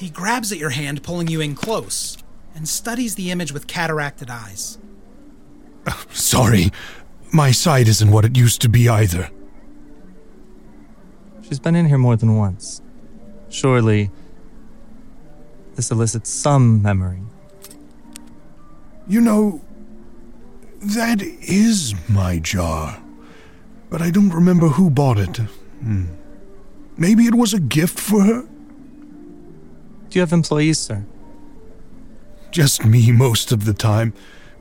He 0.01 0.09
grabs 0.09 0.51
at 0.51 0.57
your 0.57 0.71
hand, 0.71 1.03
pulling 1.03 1.29
you 1.29 1.43
in 1.43 1.55
close, 1.55 2.17
and 2.55 2.67
studies 2.67 3.17
the 3.17 3.31
image 3.31 3.53
with 3.53 3.67
cataracted 3.67 4.31
eyes. 4.31 4.79
Sorry, 6.11 6.71
my 7.35 7.51
sight 7.51 7.87
isn't 7.87 8.11
what 8.11 8.25
it 8.25 8.35
used 8.35 8.63
to 8.63 8.71
be 8.71 8.89
either. 8.89 9.29
She's 11.43 11.59
been 11.59 11.77
in 11.77 11.85
here 11.85 11.99
more 11.99 12.17
than 12.17 12.39
once. 12.39 12.81
Surely, 13.51 14.11
this 15.75 15.91
elicits 15.91 16.31
some 16.31 16.81
memory. 16.81 17.21
You 19.07 19.21
know, 19.21 19.63
that 20.81 21.21
is 21.21 21.95
my 22.09 22.39
jar. 22.39 23.03
But 23.91 24.01
I 24.01 24.11
don't 24.11 24.31
remember 24.31 24.69
who 24.69 24.89
bought 24.89 25.19
it. 25.19 25.37
Hmm. 25.37 26.07
Maybe 26.97 27.25
it 27.27 27.35
was 27.35 27.53
a 27.53 27.61
gift 27.61 28.01
for 28.01 28.23
her? 28.23 28.50
Do 30.11 30.19
you 30.19 30.21
have 30.21 30.33
employees, 30.33 30.79
sir? 30.79 31.05
Just 32.51 32.85
me 32.85 33.13
most 33.13 33.53
of 33.53 33.65
the 33.65 33.73
time. 33.73 34.13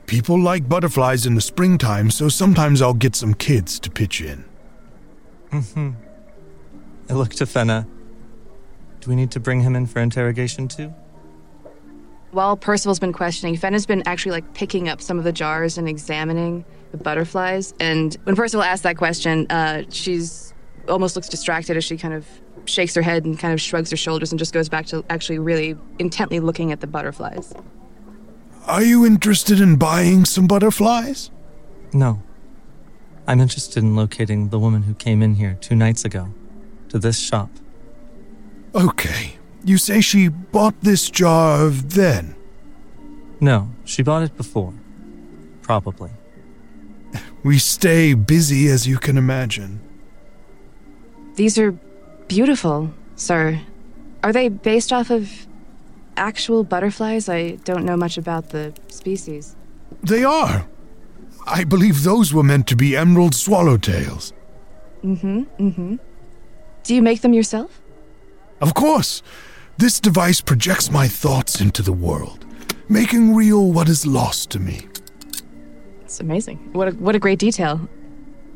People 0.06 0.40
like 0.40 0.68
butterflies 0.68 1.26
in 1.26 1.34
the 1.34 1.40
springtime, 1.40 2.10
so 2.10 2.28
sometimes 2.28 2.80
I'll 2.80 2.94
get 2.94 3.14
some 3.14 3.34
kids 3.34 3.78
to 3.80 3.90
pitch 3.90 4.20
in. 4.20 4.44
Mm-hmm. 5.50 5.90
I 7.08 7.12
look 7.12 7.30
to 7.34 7.46
Fenna. 7.46 7.86
Do 9.00 9.10
we 9.10 9.16
need 9.16 9.30
to 9.32 9.40
bring 9.40 9.60
him 9.60 9.76
in 9.76 9.86
for 9.86 10.00
interrogation 10.00 10.68
too? 10.68 10.94
while 12.32 12.56
Percival's 12.56 12.98
been 12.98 13.12
questioning, 13.12 13.56
Fenna's 13.56 13.86
been 13.86 14.02
actually 14.06 14.32
like 14.32 14.54
picking 14.54 14.88
up 14.88 15.00
some 15.00 15.18
of 15.18 15.24
the 15.24 15.32
jars 15.32 15.78
and 15.78 15.88
examining 15.88 16.64
the 16.92 16.96
butterflies. 16.96 17.74
And 17.80 18.16
when 18.24 18.36
Percival 18.36 18.62
asks 18.62 18.82
that 18.82 18.96
question, 18.96 19.46
uh, 19.50 19.84
she's 19.90 20.54
almost 20.88 21.16
looks 21.16 21.28
distracted 21.28 21.76
as 21.76 21.84
she 21.84 21.96
kind 21.96 22.14
of 22.14 22.26
shakes 22.64 22.94
her 22.94 23.02
head 23.02 23.24
and 23.24 23.38
kind 23.38 23.52
of 23.52 23.60
shrugs 23.60 23.90
her 23.90 23.96
shoulders 23.96 24.32
and 24.32 24.38
just 24.38 24.52
goes 24.52 24.68
back 24.68 24.86
to 24.86 25.04
actually 25.10 25.38
really 25.38 25.76
intently 25.98 26.40
looking 26.40 26.72
at 26.72 26.80
the 26.80 26.86
butterflies. 26.86 27.52
Are 28.66 28.82
you 28.82 29.04
interested 29.04 29.60
in 29.60 29.76
buying 29.76 30.24
some 30.24 30.46
butterflies? 30.46 31.30
No. 31.92 32.22
I'm 33.26 33.40
interested 33.40 33.82
in 33.82 33.96
locating 33.96 34.48
the 34.48 34.58
woman 34.58 34.82
who 34.82 34.94
came 34.94 35.22
in 35.22 35.34
here 35.34 35.56
two 35.60 35.76
nights 35.76 36.04
ago 36.04 36.34
to 36.88 36.98
this 36.98 37.18
shop. 37.18 37.50
Okay. 38.74 39.38
You 39.64 39.78
say 39.78 40.00
she 40.00 40.28
bought 40.28 40.80
this 40.80 41.10
jar 41.10 41.64
of 41.64 41.94
then? 41.94 42.34
No, 43.40 43.70
she 43.84 44.02
bought 44.02 44.22
it 44.22 44.36
before. 44.36 44.74
Probably. 45.62 46.10
We 47.42 47.58
stay 47.58 48.14
busy, 48.14 48.68
as 48.68 48.86
you 48.86 48.98
can 48.98 49.16
imagine. 49.16 49.80
These 51.36 51.58
are 51.58 51.72
beautiful, 52.30 52.94
sir. 53.16 53.60
Are 54.22 54.32
they 54.32 54.48
based 54.48 54.92
off 54.92 55.10
of 55.10 55.46
actual 56.16 56.62
butterflies? 56.62 57.28
I 57.28 57.56
don't 57.64 57.84
know 57.84 57.96
much 57.96 58.16
about 58.16 58.50
the 58.50 58.72
species. 58.88 59.56
They 60.02 60.22
are. 60.22 60.68
I 61.46 61.64
believe 61.64 62.04
those 62.04 62.32
were 62.32 62.44
meant 62.44 62.68
to 62.68 62.76
be 62.76 62.96
emerald 62.96 63.32
swallowtails. 63.32 64.32
Mm 65.02 65.20
hmm, 65.20 65.42
mm 65.58 65.74
hmm. 65.74 65.96
Do 66.84 66.94
you 66.94 67.02
make 67.02 67.20
them 67.22 67.32
yourself? 67.32 67.80
Of 68.60 68.74
course. 68.74 69.22
This 69.78 69.98
device 69.98 70.40
projects 70.40 70.90
my 70.90 71.08
thoughts 71.08 71.60
into 71.60 71.82
the 71.82 71.92
world, 71.92 72.44
making 72.88 73.34
real 73.34 73.72
what 73.72 73.88
is 73.88 74.06
lost 74.06 74.50
to 74.50 74.60
me. 74.60 74.86
It's 76.02 76.20
amazing. 76.20 76.58
What 76.74 76.88
a, 76.88 76.90
what 76.92 77.14
a 77.16 77.18
great 77.18 77.38
detail. 77.38 77.88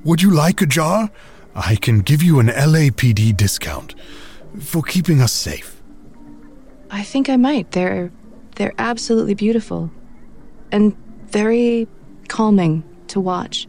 Would 0.04 0.22
you 0.22 0.30
like 0.30 0.60
a 0.60 0.66
jar? 0.66 1.10
I 1.54 1.76
can 1.76 2.00
give 2.00 2.22
you 2.22 2.40
an 2.40 2.48
LAPD 2.48 3.36
discount 3.36 3.94
for 4.60 4.82
keeping 4.82 5.20
us 5.20 5.32
safe. 5.32 5.80
I 6.90 7.02
think 7.02 7.28
I 7.28 7.36
might. 7.36 7.72
They're 7.72 8.10
they're 8.56 8.74
absolutely 8.78 9.34
beautiful 9.34 9.90
and 10.70 10.96
very 11.26 11.88
calming 12.28 12.84
to 13.08 13.20
watch. 13.20 13.66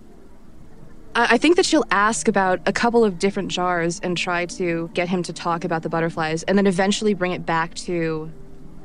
I, 1.16 1.28
I 1.32 1.38
think 1.38 1.56
that 1.56 1.66
she'll 1.66 1.86
ask 1.92 2.28
about 2.28 2.60
a 2.66 2.74
couple 2.74 3.04
of 3.04 3.18
different 3.18 3.50
jars 3.50 4.00
and 4.02 4.18
try 4.18 4.46
to 4.46 4.90
get 4.94 5.10
him 5.10 5.24
to 5.24 5.34
talk 5.34 5.64
about 5.64 5.82
the 5.82 5.90
butterflies, 5.90 6.44
and 6.44 6.58
then 6.58 6.68
eventually 6.68 7.14
bring 7.14 7.32
it 7.32 7.46
back 7.46 7.74
to 7.76 8.32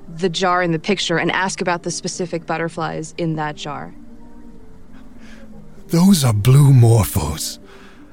the 0.09 0.29
jar 0.29 0.63
in 0.63 0.73
the 0.73 0.79
picture 0.79 1.19
and 1.19 1.31
ask 1.31 1.61
about 1.61 1.83
the 1.83 1.91
specific 1.91 2.47
butterflies 2.47 3.15
in 3.17 3.37
that 3.37 3.57
jar. 3.57 3.95
Those 5.89 6.25
are 6.25 6.33
blue 6.33 6.73
morphos. 6.73 7.59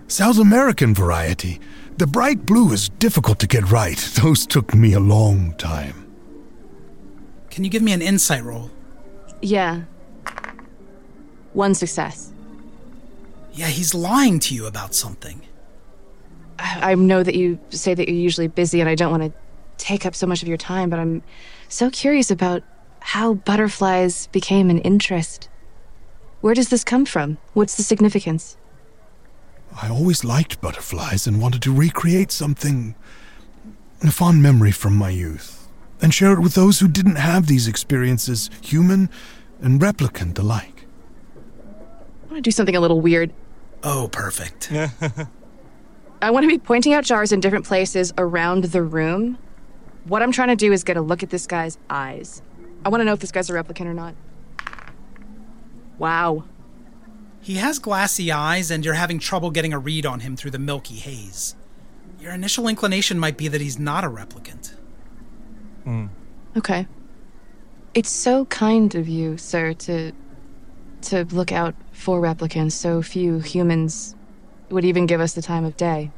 South 0.08 0.40
American 0.40 0.94
variety. 0.94 1.60
The 1.98 2.08
bright 2.08 2.46
blue 2.46 2.72
is 2.72 2.90
difficult 2.90 3.40
to 3.40 3.48
get 3.48 3.70
right. 3.72 3.98
Those 4.22 4.46
took 4.46 4.74
me 4.74 4.94
a 4.94 5.00
long 5.00 5.54
time. 5.58 6.06
Can 7.50 7.64
you 7.64 7.70
give 7.70 7.82
me 7.82 7.92
an 7.92 8.02
insight 8.02 8.44
roll? 8.44 8.72
Yeah. 9.42 9.82
One 11.54 11.74
success. 11.74 12.32
Yeah, 13.54 13.68
he's 13.68 13.94
lying 13.94 14.40
to 14.40 14.56
you 14.56 14.68
about 14.68 14.94
something. 14.94 15.42
I, 16.60 16.92
I 16.92 16.96
know 16.96 17.24
that 17.24 17.36
you 17.36 17.60
say 17.70 17.94
that 17.94 18.08
you're 18.08 18.18
usually 18.18 18.48
busy 18.48 18.80
and 18.80 18.90
I 18.90 18.96
don't 18.96 19.12
want 19.12 19.24
to 19.24 19.34
take 19.78 20.06
up 20.06 20.16
so 20.16 20.28
much 20.28 20.42
of 20.42 20.48
your 20.48 20.58
time, 20.58 20.90
but 20.90 21.00
I'm 21.00 21.24
so 21.68 21.90
curious 21.90 22.32
about 22.32 22.64
how 23.00 23.34
butterflies 23.34 24.28
became 24.28 24.70
an 24.70 24.80
interest. 24.80 25.50
Where 26.42 26.54
does 26.54 26.70
this 26.70 26.84
come 26.84 27.06
from? 27.06 27.38
What's 27.54 27.76
the 27.76 27.84
significance? 27.84 28.58
I 29.80 29.90
always 29.90 30.24
liked 30.24 30.60
butterflies 30.60 31.28
and 31.28 31.40
wanted 31.40 31.62
to 31.64 31.74
recreate 31.74 32.32
something, 32.32 32.96
a 34.02 34.12
fond 34.12 34.42
memory 34.42 34.72
from 34.72 34.96
my 34.96 35.10
youth, 35.10 35.68
and 36.02 36.14
share 36.14 36.34
it 36.34 36.40
with 36.40 36.56
those 36.56 36.80
who 36.80 36.88
didn't 36.88 37.18
have 37.18 37.46
these 37.46 37.68
experiences, 37.68 38.50
human 38.62 39.10
and 39.62 39.80
replicant 39.80 40.38
alike. 40.40 40.86
I 42.24 42.26
want 42.26 42.36
to 42.38 42.42
do 42.42 42.52
something 42.52 42.76
a 42.76 42.80
little 42.80 43.02
weird. 43.02 43.32
Oh, 43.84 44.10
perfect. 44.12 44.72
I 46.22 46.32
want 46.32 46.44
to 46.44 46.48
be 46.48 46.58
pointing 46.58 46.94
out 46.94 47.04
jars 47.04 47.32
in 47.32 47.40
different 47.40 47.66
places 47.66 48.12
around 48.18 48.66
the 48.66 48.82
room. 48.82 49.38
What 50.06 50.24
I'm 50.24 50.32
trying 50.32 50.48
to 50.50 50.56
do 50.56 50.74
is 50.74 50.84
get 50.84 50.98
a 50.98 51.02
look 51.02 51.22
at 51.22 51.30
this 51.30 51.46
guy's 51.46 51.78
eyes. 51.90 52.42
I 52.84 52.90
want 52.90 53.02
to 53.02 53.06
know 53.06 53.14
if 53.14 53.20
this 53.20 53.32
guy's 53.32 53.50
a 53.50 53.54
replicant 53.54 53.86
or 53.86 53.94
not. 53.94 54.16
Wow. 56.00 56.46
He 57.42 57.56
has 57.56 57.80
glassy 57.80 58.32
eyes, 58.32 58.72
and 58.72 58.84
you're 58.84 58.96
having 58.96 59.20
trouble 59.20 59.52
getting 59.52 59.74
a 59.74 59.80
read 59.80 60.06
on 60.06 60.22
him 60.22 60.36
through 60.36 60.52
the 60.52 60.60
milky 60.60 60.96
haze. 60.96 61.56
Your 62.20 62.34
initial 62.34 62.68
inclination 62.68 63.20
might 63.20 63.38
be 63.38 63.48
that 63.48 63.62
he's 63.62 63.80
not 63.80 64.04
a 64.04 64.10
replicant. 64.10 64.74
Hmm. 65.84 66.08
Okay. 66.56 66.88
It's 67.94 68.10
so 68.10 68.46
kind 68.46 68.94
of 68.96 69.08
you, 69.08 69.38
sir, 69.38 69.74
to 69.74 70.12
to 71.04 71.26
look 71.26 71.52
out 71.52 71.76
for 71.92 72.20
replicants. 72.20 72.74
So 72.74 73.02
few 73.02 73.40
humans 73.40 74.16
would 74.70 74.84
even 74.84 75.06
give 75.06 75.22
us 75.22 75.34
the 75.34 75.42
time 75.42 75.64
of 75.64 75.78
day. 75.78 76.12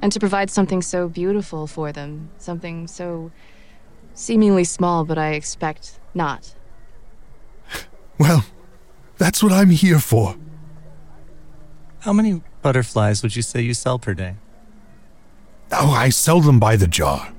And 0.00 0.12
to 0.12 0.20
provide 0.20 0.50
something 0.50 0.82
so 0.82 1.08
beautiful 1.08 1.66
for 1.66 1.92
them, 1.92 2.30
something 2.38 2.86
so 2.86 3.30
seemingly 4.14 4.64
small, 4.64 5.04
but 5.04 5.18
I 5.18 5.32
expect 5.32 5.98
not. 6.14 6.54
Well, 8.18 8.46
that's 9.18 9.42
what 9.42 9.52
I'm 9.52 9.70
here 9.70 9.98
for. 9.98 10.36
How 12.00 12.12
many 12.12 12.42
butterflies 12.62 13.22
would 13.22 13.34
you 13.34 13.42
say 13.42 13.60
you 13.60 13.74
sell 13.74 13.98
per 13.98 14.14
day? 14.14 14.36
Oh, 15.72 15.90
I 15.90 16.10
sell 16.10 16.40
them 16.40 16.60
by 16.60 16.76
the 16.76 16.86
jar. 16.86 17.32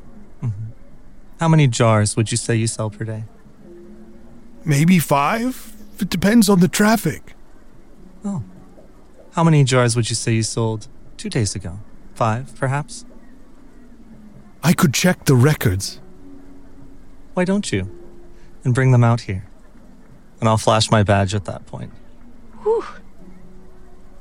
Mm-hmm. 0.44 0.72
How 1.40 1.48
many 1.48 1.68
jars 1.68 2.16
would 2.16 2.32
you 2.32 2.38
say 2.38 2.56
you 2.56 2.68
sell 2.68 2.90
per 2.90 3.06
day? 3.06 3.24
Maybe 4.66 5.00
five? 5.00 5.74
It 6.00 6.10
depends 6.10 6.50
on 6.50 6.60
the 6.60 6.68
traffic. 6.68 7.34
Oh. 8.26 8.44
How 9.32 9.44
many 9.44 9.64
jars 9.64 9.96
would 9.96 10.10
you 10.10 10.16
say 10.16 10.34
you 10.34 10.44
sold 10.44 10.88
two 11.16 11.30
days 11.30 11.56
ago? 11.56 11.80
Five, 12.14 12.56
perhaps? 12.56 13.06
I 14.64 14.74
could 14.74 14.94
check 14.94 15.26
the 15.26 15.36
records. 15.36 16.02
Why 17.34 17.46
don't 17.46 17.72
you? 17.72 17.90
And 18.64 18.74
bring 18.74 18.92
them 18.92 19.04
out 19.04 19.22
here. 19.22 19.46
And 20.40 20.48
I'll 20.48 20.58
flash 20.58 20.92
my 20.92 21.04
badge 21.04 21.34
at 21.34 21.46
that 21.46 21.66
point. 21.66 21.92
Whew. 22.64 22.84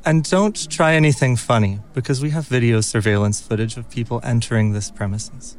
And 0.04 0.28
don't 0.28 0.70
try 0.70 0.94
anything 0.94 1.36
funny, 1.36 1.80
because 1.92 2.22
we 2.22 2.30
have 2.30 2.46
video 2.46 2.80
surveillance 2.80 3.40
footage 3.40 3.76
of 3.76 3.90
people 3.90 4.20
entering 4.22 4.72
this 4.72 4.90
premises. 4.90 5.56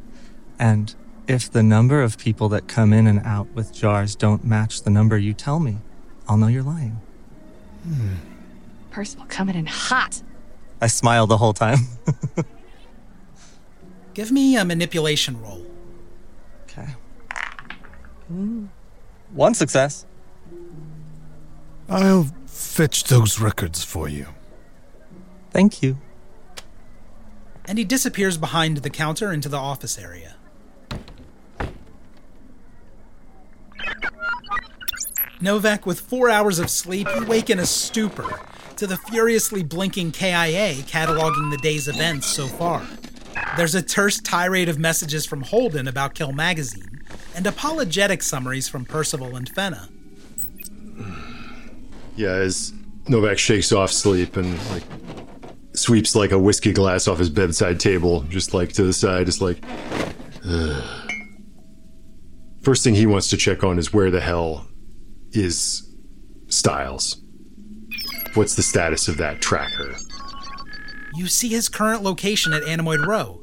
And 0.58 0.96
if 1.28 1.52
the 1.52 1.62
number 1.62 2.02
of 2.02 2.18
people 2.18 2.48
that 2.50 2.68
come 2.68 2.94
in 2.94 3.08
and 3.08 3.20
out 3.26 3.48
with 3.54 3.74
jars 3.74 4.16
don't 4.16 4.46
match 4.46 4.84
the 4.84 4.90
number 4.90 5.18
you 5.18 5.34
tell 5.34 5.60
me, 5.60 5.78
I'll 6.30 6.38
know 6.38 6.48
you're 6.48 6.64
lying. 6.64 7.02
Hmm. 7.84 8.14
Percival 8.90 9.26
coming 9.28 9.56
in 9.56 9.66
hot. 9.66 10.24
I 10.82 10.88
smile 10.88 11.28
the 11.28 11.38
whole 11.38 11.54
time. 11.54 11.80
Give 14.14 14.32
me 14.32 14.56
a 14.56 14.66
manipulation 14.66 15.40
roll. 15.42 15.66
okay. 16.64 16.88
One 19.34 19.54
success. 19.54 20.06
I'll 21.90 22.28
fetch 22.46 23.06
those 23.06 23.40
records 23.40 23.84
for 23.84 24.10
you. 24.10 24.28
Thank 25.52 25.82
you. 25.82 25.98
And 27.66 27.78
he 27.78 27.84
disappears 27.84 28.38
behind 28.38 28.78
the 28.78 28.90
counter 28.90 29.32
into 29.32 29.50
the 29.50 29.58
office 29.58 29.98
area. 29.98 30.36
Novak, 35.40 35.86
with 35.86 36.00
four 36.00 36.30
hours 36.30 36.58
of 36.58 36.70
sleep, 36.70 37.08
you 37.16 37.26
wake 37.26 37.50
in 37.50 37.60
a 37.60 37.66
stupor 37.66 38.40
to 38.78 38.88
the 38.88 38.98
furiously 38.98 39.64
blinking 39.64 40.12
KIA 40.12 40.76
cataloging 40.84 41.52
the 41.52 41.60
day's 41.62 41.88
events 41.88 42.28
so 42.28 42.48
far. 42.48 42.86
There's 43.56 43.76
a 43.76 43.82
terse 43.82 44.20
tirade 44.20 44.70
of 44.70 44.80
messages 44.80 45.26
from 45.26 45.44
Holden 45.44 45.88
about 45.88 46.16
Kill 46.16 46.32
Magazine, 46.32 47.02
and 47.36 47.46
apologetic 47.46 48.24
summaries 48.24 48.68
from 48.68 48.86
Percival 48.86 49.36
and 49.36 49.48
Fenna. 49.50 49.90
Hmm. 50.96 51.27
Yeah, 52.18 52.34
as 52.34 52.74
Novak 53.08 53.38
shakes 53.38 53.72
off 53.72 53.92
sleep 53.92 54.36
and 54.36 54.58
like 54.72 54.84
sweeps 55.74 56.16
like 56.16 56.32
a 56.32 56.40
whiskey 56.40 56.74
glass 56.74 57.08
off 57.08 57.20
his 57.20 57.30
bedside 57.30 57.80
table, 57.80 58.24
just 58.24 58.54
like 58.54 58.74
to 58.74 58.84
the 58.84 58.94
side, 58.94 59.28
just 59.28 59.42
like. 59.42 59.64
Ugh. 60.46 60.84
First 62.62 62.84
thing 62.84 62.96
he 62.96 63.06
wants 63.06 63.30
to 63.30 63.38
check 63.38 63.64
on 63.64 63.80
is 63.80 63.94
where 63.94 64.12
the 64.12 64.20
hell 64.20 64.68
is 65.32 65.88
Styles. 66.48 67.22
What's 68.34 68.56
the 68.56 68.64
status 68.64 69.08
of 69.08 69.18
that 69.18 69.42
tracker? 69.42 69.96
You 71.16 71.28
see 71.28 71.50
his 71.50 71.70
current 71.70 72.04
location 72.04 72.54
at 72.54 72.64
Animoid 72.64 73.06
Row. 73.06 73.42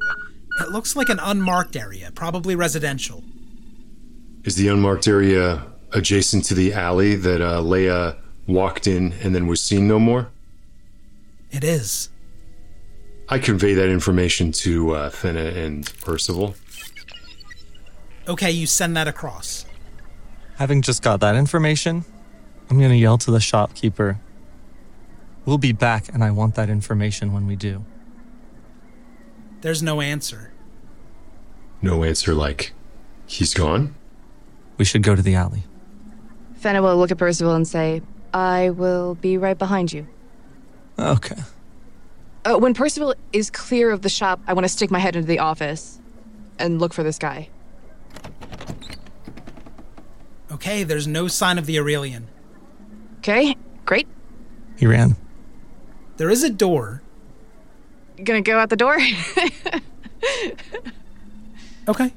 It 0.60 0.70
looks 0.70 0.94
like 0.94 1.08
an 1.08 1.18
unmarked 1.20 1.76
area, 1.76 2.12
probably 2.14 2.54
residential. 2.54 3.22
Is 4.44 4.56
the 4.56 4.68
unmarked 4.68 5.08
area 5.08 5.66
adjacent 5.92 6.44
to 6.46 6.54
the 6.54 6.72
alley 6.72 7.14
that 7.14 7.40
uh, 7.40 7.60
Leah 7.60 8.16
walked 8.46 8.86
in 8.86 9.12
and 9.22 9.34
then 9.34 9.46
was 9.46 9.60
seen 9.60 9.88
no 9.88 9.98
more? 9.98 10.28
It 11.50 11.64
is. 11.64 12.10
I 13.28 13.38
convey 13.38 13.74
that 13.74 13.88
information 13.88 14.52
to 14.52 14.94
uh, 14.94 15.10
Fenna 15.10 15.44
and 15.44 15.90
Percival. 16.00 16.54
Okay, 18.28 18.50
you 18.50 18.66
send 18.66 18.96
that 18.96 19.08
across. 19.08 19.64
Having 20.56 20.82
just 20.82 21.02
got 21.02 21.20
that 21.20 21.36
information, 21.36 22.04
I'm 22.70 22.78
going 22.78 22.90
to 22.90 22.96
yell 22.96 23.18
to 23.18 23.30
the 23.30 23.40
shopkeeper. 23.40 24.20
We'll 25.44 25.58
be 25.58 25.72
back, 25.72 26.08
and 26.12 26.24
I 26.24 26.30
want 26.30 26.54
that 26.54 26.70
information 26.70 27.32
when 27.32 27.46
we 27.46 27.56
do. 27.56 27.84
There's 29.60 29.82
no 29.82 30.00
answer. 30.00 30.52
No 31.82 32.02
answer, 32.02 32.34
like, 32.34 32.72
he's 33.26 33.52
gone? 33.52 33.94
We 34.78 34.84
should 34.84 35.02
go 35.02 35.14
to 35.14 35.22
the 35.22 35.34
alley. 35.34 35.64
Fenna 36.56 36.82
will 36.82 36.96
look 36.96 37.10
at 37.10 37.18
Percival 37.18 37.54
and 37.54 37.68
say, 37.68 38.00
I 38.34 38.70
will 38.70 39.14
be 39.14 39.38
right 39.38 39.56
behind 39.56 39.92
you. 39.92 40.08
Okay. 40.98 41.36
Uh, 42.44 42.58
when 42.58 42.74
Percival 42.74 43.14
is 43.32 43.48
clear 43.48 43.90
of 43.90 44.02
the 44.02 44.08
shop, 44.08 44.40
I 44.46 44.52
want 44.52 44.64
to 44.64 44.68
stick 44.68 44.90
my 44.90 44.98
head 44.98 45.16
into 45.16 45.28
the 45.28 45.38
office 45.38 46.00
and 46.58 46.80
look 46.80 46.92
for 46.92 47.02
this 47.02 47.18
guy. 47.18 47.48
Okay, 50.50 50.82
there's 50.82 51.06
no 51.06 51.28
sign 51.28 51.58
of 51.58 51.66
the 51.66 51.78
Aurelian. 51.78 52.26
Okay, 53.18 53.56
great. 53.86 54.06
He 54.76 54.86
ran. 54.86 55.16
There 56.16 56.28
is 56.28 56.42
a 56.42 56.50
door. 56.50 57.02
Gonna 58.22 58.42
go 58.42 58.58
out 58.58 58.68
the 58.68 58.76
door? 58.76 58.96
okay. 61.88 62.12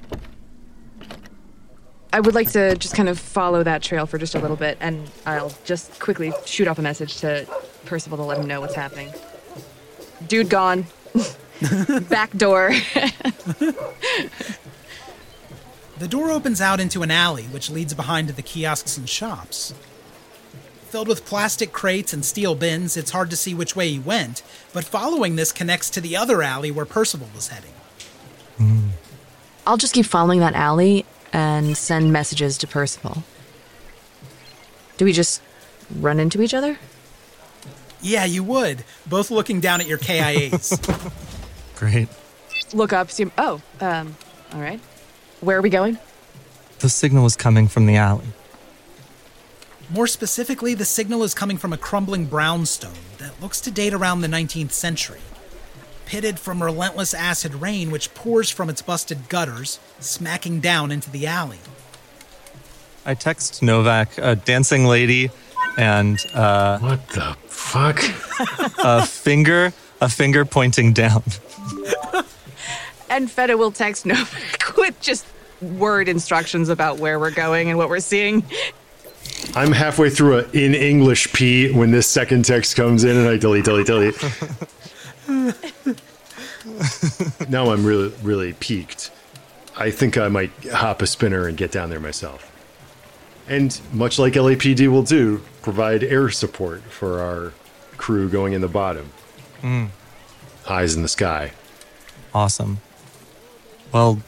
I 2.14 2.20
would 2.20 2.36
like 2.36 2.52
to 2.52 2.76
just 2.76 2.96
kind 2.96 3.10
of 3.10 3.20
follow 3.20 3.64
that 3.64 3.82
trail 3.82 4.06
for 4.06 4.18
just 4.18 4.36
a 4.36 4.40
little 4.40 4.58
bit, 4.58 4.78
and 4.80 5.10
I'll 5.26 5.54
just 5.66 6.00
quickly 6.00 6.32
shoot 6.46 6.68
off 6.68 6.80
a 6.80 6.82
message 6.82 7.18
to 7.18 7.48
Percival 7.86 8.18
to 8.18 8.24
let 8.24 8.38
him 8.38 8.48
know 8.48 8.62
what's 8.62 8.76
happening. 8.76 9.12
Dude 10.28 10.50
gone. 10.50 10.86
Back 12.10 12.32
door. 12.32 12.72
The 16.00 16.08
door 16.08 16.30
opens 16.30 16.62
out 16.62 16.80
into 16.80 17.02
an 17.02 17.10
alley 17.10 17.46
which 17.46 17.72
leads 17.72 17.96
behind 17.96 18.28
to 18.28 18.34
the 18.34 18.44
kiosks 18.44 18.98
and 18.98 19.10
shops. 19.10 19.74
Filled 20.90 21.08
with 21.08 21.26
plastic 21.26 21.74
crates 21.74 22.14
and 22.14 22.24
steel 22.24 22.54
bins, 22.54 22.96
it's 22.96 23.12
hard 23.12 23.32
to 23.32 23.36
see 23.36 23.56
which 23.56 23.76
way 23.76 23.90
he 23.90 24.00
went, 24.00 24.44
but 24.74 24.84
following 24.84 25.36
this 25.36 25.52
connects 25.52 25.90
to 25.90 26.02
the 26.02 26.16
other 26.16 26.44
alley 26.44 26.70
where 26.70 26.86
Percival 26.86 27.30
was 27.34 27.48
heading. 27.48 27.74
Hmm. 28.58 28.90
I'll 29.66 29.78
just 29.78 29.94
keep 29.94 30.06
following 30.06 30.40
that 30.40 30.54
alley 30.54 31.06
and 31.34 31.78
send 31.78 32.12
messages 32.12 32.58
to 32.60 32.68
Percival. 32.68 33.24
Do 34.98 35.06
we 35.06 35.14
just 35.14 35.42
run 36.00 36.20
into 36.20 36.42
each 36.42 36.54
other? 36.54 36.78
Yeah, 38.02 38.26
you 38.26 38.44
would, 38.44 38.84
both 39.06 39.32
looking 39.32 39.60
down 39.60 39.82
at 39.82 39.88
your 39.88 39.98
KIAs. 39.98 40.78
Great. 41.76 42.08
Look 42.74 42.94
up, 42.94 43.12
see. 43.12 43.26
Oh, 43.38 43.62
um, 43.80 44.16
all 44.54 44.62
right. 44.62 44.80
Where 45.42 45.58
are 45.58 45.62
we 45.62 45.70
going? 45.70 45.98
The 46.80 46.90
signal 46.90 47.26
is 47.26 47.36
coming 47.36 47.68
from 47.68 47.86
the 47.86 47.96
alley. 47.96 48.28
More 49.90 50.08
specifically, 50.08 50.74
the 50.74 50.86
signal 50.86 51.24
is 51.24 51.34
coming 51.34 51.58
from 51.58 51.72
a 51.72 51.78
crumbling 51.78 52.26
brownstone 52.26 52.94
that 53.20 53.40
looks 53.42 53.62
to 53.62 53.72
date 53.72 53.94
around 53.94 54.22
the 54.22 54.28
19th 54.28 54.72
century. 54.72 55.22
Pitted 56.08 56.40
from 56.40 56.64
relentless 56.64 57.14
acid 57.14 57.54
rain 57.56 57.92
which 57.92 58.14
pours 58.16 58.50
from 58.50 58.70
its 58.70 58.82
busted 58.82 59.30
gutters, 59.30 59.80
smacking 60.00 60.62
down 60.62 60.92
into 60.92 61.12
the 61.12 61.28
alley. 61.28 61.60
I 63.06 63.14
text 63.14 63.62
Novak, 63.62 64.18
a 64.18 64.36
dancing 64.36 64.86
lady, 64.86 65.30
and 65.78 66.18
uh, 66.34 66.80
what 66.80 67.08
the 67.10 67.36
fuck? 67.48 68.00
a 68.84 69.06
finger, 69.06 69.74
a 70.02 70.10
finger 70.10 70.46
pointing 70.46 70.94
down. 70.94 71.24
And 73.10 73.32
Feta 73.32 73.58
will 73.58 73.72
text 73.72 74.06
Novak 74.06 74.76
with 74.78 75.00
just 75.00 75.26
word 75.62 76.10
instructions 76.10 76.70
about 76.70 77.00
where 77.00 77.20
we're 77.20 77.32
going 77.32 77.70
and 77.70 77.78
what 77.78 77.90
we're 77.90 78.00
seeing. 78.00 78.44
I'm 79.56 79.72
halfway 79.72 80.10
through 80.10 80.40
a 80.40 80.44
in 80.52 80.76
English 80.76 81.32
P 81.34 81.72
when 81.72 81.92
this 81.92 82.08
second 82.08 82.46
text 82.46 82.76
comes 82.76 83.04
in 83.04 83.16
and 83.16 83.28
I 83.28 83.38
delete, 83.38 83.66
delete, 83.66 83.88
delete. 83.88 84.16
now 87.50 87.72
I'm 87.72 87.86
really, 87.86 88.14
really 88.22 88.54
peaked. 88.54 89.12
I 89.78 89.92
think 89.92 90.18
I 90.18 90.28
might 90.28 90.52
hop 90.72 91.02
a 91.02 91.08
spinner 91.08 91.48
and 91.48 91.58
get 91.58 91.72
down 91.72 91.90
there 91.90 92.00
myself. 92.00 92.52
And 93.48 93.80
much 93.94 94.20
like 94.20 94.34
LAPD 94.34 94.88
will 94.90 95.04
do, 95.04 95.42
provide 95.62 96.04
air 96.04 96.30
support 96.30 96.82
for 96.84 97.22
our 97.22 97.54
crew 97.98 98.30
going 98.30 98.54
in 98.54 98.62
the 98.62 98.68
bottom. 98.68 99.12
Mm, 99.62 99.90
Eyes 100.70 100.96
in 100.96 101.02
the 101.02 101.08
sky. 101.08 101.52
awesome. 102.34 102.80
Well, 103.94 104.22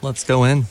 let's 0.00 0.24
go 0.24 0.44
in. 0.44 0.64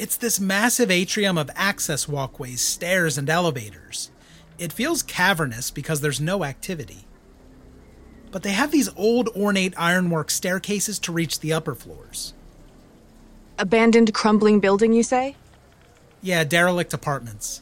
It's 0.00 0.16
this 0.16 0.40
massive 0.40 0.90
atrium 0.90 1.36
of 1.36 1.50
access 1.54 2.08
walkways, 2.08 2.62
stairs, 2.62 3.18
and 3.18 3.28
elevators. 3.28 4.10
It 4.58 4.72
feels 4.72 5.02
cavernous 5.02 5.70
because 5.70 6.00
there's 6.00 6.22
no 6.22 6.42
activity. 6.42 7.04
But 8.30 8.42
they 8.42 8.52
have 8.52 8.70
these 8.70 8.88
old 8.96 9.28
ornate 9.36 9.74
ironwork 9.76 10.30
staircases 10.30 10.98
to 11.00 11.12
reach 11.12 11.40
the 11.40 11.52
upper 11.52 11.74
floors. 11.74 12.32
Abandoned, 13.58 14.14
crumbling 14.14 14.58
building, 14.58 14.94
you 14.94 15.02
say? 15.02 15.36
Yeah, 16.22 16.44
derelict 16.44 16.94
apartments. 16.94 17.60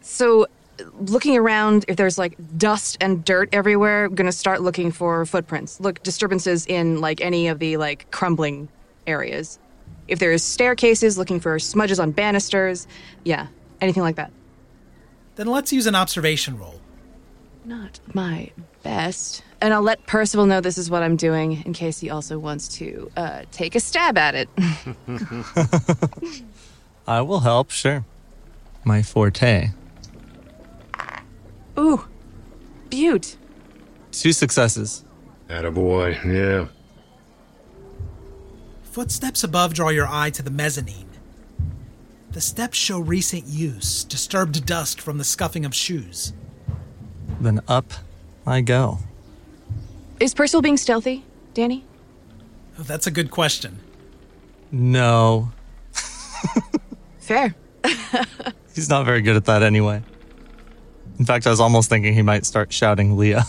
So, 0.00 0.46
looking 0.98 1.36
around, 1.36 1.84
if 1.88 1.96
there's 1.96 2.16
like 2.16 2.38
dust 2.56 2.96
and 3.02 3.22
dirt 3.22 3.50
everywhere, 3.52 4.06
I'm 4.06 4.14
gonna 4.14 4.32
start 4.32 4.62
looking 4.62 4.90
for 4.92 5.26
footprints. 5.26 5.78
Look, 5.78 6.02
disturbances 6.02 6.64
in 6.64 7.02
like 7.02 7.20
any 7.20 7.48
of 7.48 7.58
the 7.58 7.76
like 7.76 8.10
crumbling 8.10 8.70
areas. 9.06 9.58
If 10.08 10.18
there's 10.18 10.42
staircases, 10.42 11.18
looking 11.18 11.38
for 11.38 11.58
smudges 11.58 12.00
on 12.00 12.10
banisters. 12.10 12.86
Yeah, 13.24 13.46
anything 13.80 14.02
like 14.02 14.16
that. 14.16 14.32
Then 15.36 15.46
let's 15.46 15.72
use 15.72 15.86
an 15.86 15.94
observation 15.94 16.58
roll. 16.58 16.80
Not 17.64 18.00
my 18.14 18.50
best. 18.82 19.42
And 19.60 19.74
I'll 19.74 19.82
let 19.82 20.06
Percival 20.06 20.46
know 20.46 20.60
this 20.60 20.78
is 20.78 20.90
what 20.90 21.02
I'm 21.02 21.16
doing 21.16 21.62
in 21.64 21.72
case 21.74 22.00
he 22.00 22.10
also 22.10 22.38
wants 22.38 22.68
to 22.78 23.10
uh, 23.16 23.42
take 23.52 23.74
a 23.74 23.80
stab 23.80 24.16
at 24.16 24.34
it. 24.34 24.48
I 27.06 27.20
will 27.20 27.40
help, 27.40 27.70
sure. 27.70 28.04
My 28.84 29.02
forte. 29.02 29.70
Ooh, 31.78 32.06
Butte. 32.88 33.36
Two 34.12 34.32
successes. 34.32 35.04
Attaboy, 35.48 36.24
yeah. 36.24 36.68
Footsteps 38.98 39.44
above 39.44 39.74
draw 39.74 39.90
your 39.90 40.08
eye 40.10 40.28
to 40.30 40.42
the 40.42 40.50
mezzanine. 40.50 41.08
The 42.32 42.40
steps 42.40 42.76
show 42.76 42.98
recent 42.98 43.46
use, 43.46 44.02
disturbed 44.02 44.66
dust 44.66 45.00
from 45.00 45.18
the 45.18 45.24
scuffing 45.24 45.64
of 45.64 45.72
shoes. 45.72 46.32
Then 47.38 47.60
up 47.68 47.92
I 48.44 48.60
go. 48.60 48.98
Is 50.18 50.34
Percival 50.34 50.62
being 50.62 50.76
stealthy, 50.76 51.24
Danny? 51.54 51.84
Oh, 52.76 52.82
that's 52.82 53.06
a 53.06 53.12
good 53.12 53.30
question. 53.30 53.78
No, 54.72 55.52
Fair. 57.20 57.54
he's 58.74 58.88
not 58.88 59.06
very 59.06 59.22
good 59.22 59.36
at 59.36 59.44
that 59.44 59.62
anyway. 59.62 60.02
In 61.20 61.24
fact, 61.24 61.46
I 61.46 61.50
was 61.50 61.60
almost 61.60 61.88
thinking 61.88 62.14
he 62.14 62.22
might 62.22 62.44
start 62.44 62.72
shouting 62.72 63.16
Leah. 63.16 63.44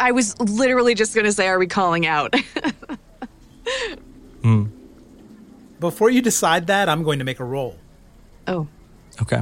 I 0.00 0.10
was 0.10 0.36
literally 0.40 0.96
just 0.96 1.14
gonna 1.14 1.30
say, 1.30 1.46
are 1.46 1.60
we 1.60 1.68
calling 1.68 2.04
out? 2.04 2.34
Hmm. 4.46 4.66
Before 5.80 6.08
you 6.08 6.22
decide 6.22 6.68
that, 6.68 6.88
I'm 6.88 7.02
going 7.02 7.18
to 7.18 7.24
make 7.24 7.40
a 7.40 7.44
roll. 7.44 7.76
oh, 8.46 8.68
Okay. 9.20 9.40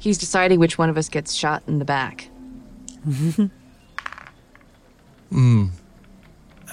he's 0.00 0.18
deciding 0.18 0.60
which 0.60 0.76
one 0.76 0.90
of 0.90 0.98
us 0.98 1.08
gets 1.08 1.32
shot 1.32 1.62
in 1.66 1.78
the 1.78 1.84
back. 1.86 2.28
Hmm. 5.30 5.66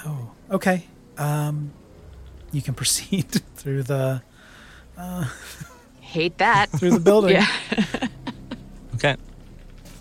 Oh, 0.06 0.30
okay. 0.50 0.84
Um, 1.18 1.72
you 2.52 2.60
can 2.62 2.72
proceed 2.82 3.24
through 3.56 3.82
the 3.84 4.22
uh, 4.98 5.24
Hate 6.00 6.36
that. 6.38 6.68
through 6.78 6.90
the 6.92 7.00
building. 7.00 7.36
yeah. 7.36 7.46
Okay. 8.94 9.16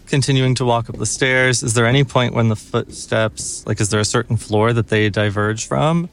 Continuing 0.08 0.56
to 0.56 0.66
walk 0.66 0.90
up 0.90 0.98
the 0.98 1.06
stairs, 1.06 1.64
is 1.64 1.74
there 1.74 1.86
any 1.86 2.04
point 2.06 2.34
when 2.34 2.48
the 2.50 2.56
footsteps, 2.56 3.66
like, 3.68 3.80
is 3.82 3.90
there 3.90 4.00
a 4.00 4.06
certain 4.06 4.36
floor 4.38 4.72
that 4.74 4.88
they 4.88 5.10
diverge 5.10 5.68
from? 5.68 6.10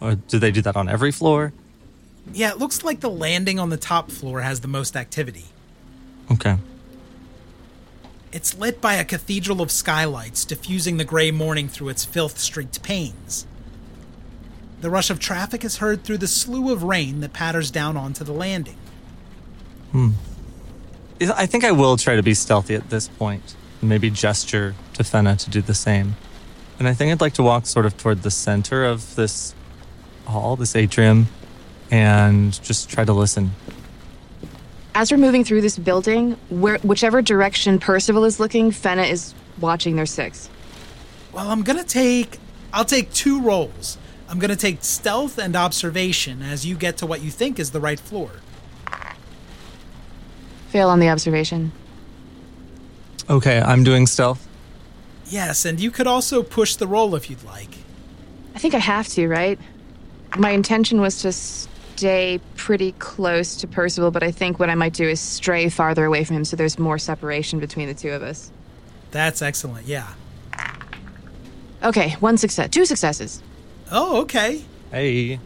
Or 0.00 0.14
do 0.14 0.38
they 0.38 0.50
do 0.50 0.62
that 0.62 0.76
on 0.76 0.88
every 0.88 1.12
floor? 1.12 1.52
Yeah, 2.32 2.50
it 2.50 2.58
looks 2.58 2.84
like 2.84 3.00
the 3.00 3.10
landing 3.10 3.58
on 3.58 3.70
the 3.70 3.76
top 3.76 4.10
floor 4.10 4.40
has 4.42 4.60
the 4.60 4.68
most 4.68 4.96
activity. 4.96 5.46
Okay. 6.30 6.56
It's 8.30 8.56
lit 8.56 8.80
by 8.80 8.94
a 8.94 9.04
cathedral 9.04 9.62
of 9.62 9.70
skylights 9.70 10.44
diffusing 10.44 10.98
the 10.98 11.04
gray 11.04 11.30
morning 11.30 11.68
through 11.68 11.88
its 11.88 12.04
filth 12.04 12.38
streaked 12.38 12.82
panes. 12.82 13.46
The 14.80 14.90
rush 14.90 15.10
of 15.10 15.18
traffic 15.18 15.64
is 15.64 15.78
heard 15.78 16.04
through 16.04 16.18
the 16.18 16.28
slew 16.28 16.72
of 16.72 16.82
rain 16.82 17.20
that 17.20 17.32
patters 17.32 17.70
down 17.70 17.96
onto 17.96 18.22
the 18.22 18.32
landing. 18.32 18.76
Hmm. 19.92 20.10
I 21.20 21.46
think 21.46 21.64
I 21.64 21.72
will 21.72 21.96
try 21.96 22.14
to 22.14 22.22
be 22.22 22.34
stealthy 22.34 22.74
at 22.74 22.90
this 22.90 23.08
point, 23.08 23.42
point, 23.42 23.56
maybe 23.82 24.10
gesture 24.10 24.74
to 24.92 25.02
Fenna 25.02 25.34
to 25.36 25.50
do 25.50 25.60
the 25.60 25.74
same. 25.74 26.14
And 26.78 26.86
I 26.86 26.94
think 26.94 27.10
I'd 27.10 27.20
like 27.20 27.32
to 27.34 27.42
walk 27.42 27.66
sort 27.66 27.86
of 27.86 27.96
toward 27.96 28.22
the 28.22 28.30
center 28.30 28.84
of 28.84 29.16
this 29.16 29.54
hall, 30.28 30.56
this 30.56 30.76
atrium, 30.76 31.26
and 31.90 32.62
just 32.62 32.88
try 32.88 33.04
to 33.04 33.12
listen. 33.12 33.50
As 34.94 35.10
we're 35.10 35.18
moving 35.18 35.44
through 35.44 35.60
this 35.60 35.78
building, 35.78 36.36
where 36.50 36.78
whichever 36.78 37.22
direction 37.22 37.78
Percival 37.78 38.24
is 38.24 38.40
looking, 38.40 38.70
Fenna 38.70 39.02
is 39.02 39.34
watching 39.60 39.96
their 39.96 40.06
six. 40.06 40.48
Well, 41.32 41.50
I'm 41.50 41.62
gonna 41.62 41.84
take. 41.84 42.38
I'll 42.72 42.84
take 42.84 43.12
two 43.12 43.40
rolls. 43.40 43.98
I'm 44.28 44.38
gonna 44.38 44.56
take 44.56 44.82
stealth 44.82 45.38
and 45.38 45.56
observation 45.56 46.42
as 46.42 46.66
you 46.66 46.76
get 46.76 46.96
to 46.98 47.06
what 47.06 47.22
you 47.22 47.30
think 47.30 47.58
is 47.58 47.70
the 47.70 47.80
right 47.80 48.00
floor. 48.00 48.30
Fail 50.68 50.90
on 50.90 51.00
the 51.00 51.08
observation. 51.08 51.72
Okay, 53.30 53.60
I'm 53.60 53.84
doing 53.84 54.06
stealth. 54.06 54.46
Yes, 55.26 55.64
and 55.64 55.78
you 55.78 55.90
could 55.90 56.06
also 56.06 56.42
push 56.42 56.76
the 56.76 56.86
roll 56.86 57.14
if 57.14 57.30
you'd 57.30 57.44
like. 57.44 57.76
I 58.54 58.58
think 58.58 58.74
I 58.74 58.78
have 58.78 59.06
to, 59.08 59.28
right? 59.28 59.58
My 60.36 60.50
intention 60.50 61.00
was 61.00 61.22
to 61.22 61.32
stay 61.32 62.40
pretty 62.56 62.92
close 62.92 63.56
to 63.56 63.66
Percival, 63.66 64.10
but 64.10 64.22
I 64.22 64.30
think 64.30 64.58
what 64.58 64.70
I 64.70 64.74
might 64.74 64.92
do 64.92 65.08
is 65.08 65.20
stray 65.20 65.68
farther 65.68 66.04
away 66.04 66.24
from 66.24 66.36
him 66.36 66.44
so 66.44 66.56
there's 66.56 66.78
more 66.78 66.98
separation 66.98 67.58
between 67.58 67.88
the 67.88 67.94
two 67.94 68.10
of 68.10 68.22
us. 68.22 68.52
That's 69.10 69.42
excellent, 69.42 69.86
yeah. 69.86 70.08
Okay, 71.82 72.10
one 72.20 72.36
success. 72.36 72.70
Two 72.70 72.84
successes. 72.84 73.42
Oh, 73.90 74.22
okay. 74.22 74.64
Hey. 74.90 75.40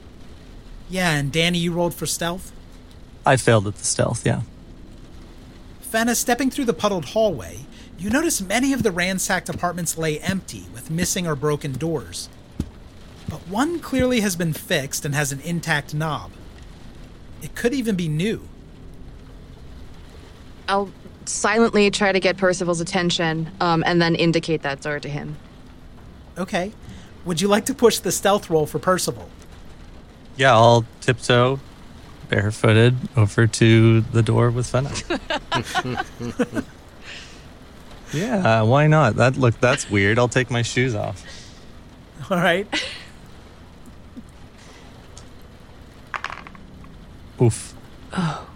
Yeah, 0.89 1.13
and 1.13 1.33
Danny, 1.33 1.59
you 1.59 1.73
rolled 1.73 1.95
for 1.95 2.07
stealth? 2.07 2.53
I 3.25 3.37
failed 3.37 3.67
at 3.67 3.77
the 3.77 3.85
stealth, 3.85 4.27
yeah. 4.27 4.43
Fenna, 5.81 6.15
stepping 6.15 6.51
through 6.51 6.65
the 6.65 6.73
puddled 6.73 7.07
hallway, 7.07 7.61
you 7.99 8.11
notice 8.11 8.41
many 8.41 8.73
of 8.73 8.83
the 8.83 8.91
ransacked 8.91 9.49
apartments 9.49 9.97
lay 9.97 10.19
empty 10.21 10.65
with 10.75 10.91
missing 10.91 11.27
or 11.27 11.37
broken 11.37 11.73
doors. 11.73 12.29
But 13.53 13.57
one 13.57 13.81
clearly 13.81 14.21
has 14.21 14.35
been 14.35 14.55
fixed 14.55 15.05
and 15.05 15.15
has 15.15 15.31
an 15.31 15.41
intact 15.43 15.95
knob. 15.95 16.31
It 17.43 17.55
could 17.55 17.75
even 17.75 17.97
be 17.97 18.09
new. 18.09 18.49
I'll 20.69 20.91
silently 21.27 21.91
try 21.91 22.13
to 22.13 22.21
get 22.21 22.39
Percival's 22.39 22.81
attention 22.81 23.51
um, 23.61 23.85
and 23.87 24.01
then 24.01 24.15
indicate 24.15 24.63
that 24.63 24.81
door 24.81 24.99
to 25.01 25.09
him. 25.09 25.37
Okay. 26.39 26.73
Would 27.27 27.43
you 27.43 27.49
like 27.49 27.67
to 27.67 27.75
push 27.75 27.99
the 27.99 28.11
stealth 28.11 28.49
roll 28.49 28.65
for 28.65 28.79
Percival? 28.79 29.29
Yeah, 30.37 30.55
I'll 30.55 30.87
tiptoe, 31.03 31.61
barefooted, 32.31 32.97
over 33.19 33.47
to 33.47 34.01
the 34.01 34.23
door 34.23 34.51
with 34.51 34.67
Fenna. 34.67 34.91
yeah, 38.15 38.63
why 38.63 38.87
not? 38.87 39.17
That 39.17 39.37
look, 39.37 39.61
that's 39.61 39.91
weird. 39.91 40.19
I'll 40.19 40.27
take 40.27 40.51
my 40.51 40.63
shoes 40.63 40.95
off. 40.95 41.23
All 42.31 42.39
right. 42.39 42.67
Oof. 47.43 47.75
Oh. 48.13 48.49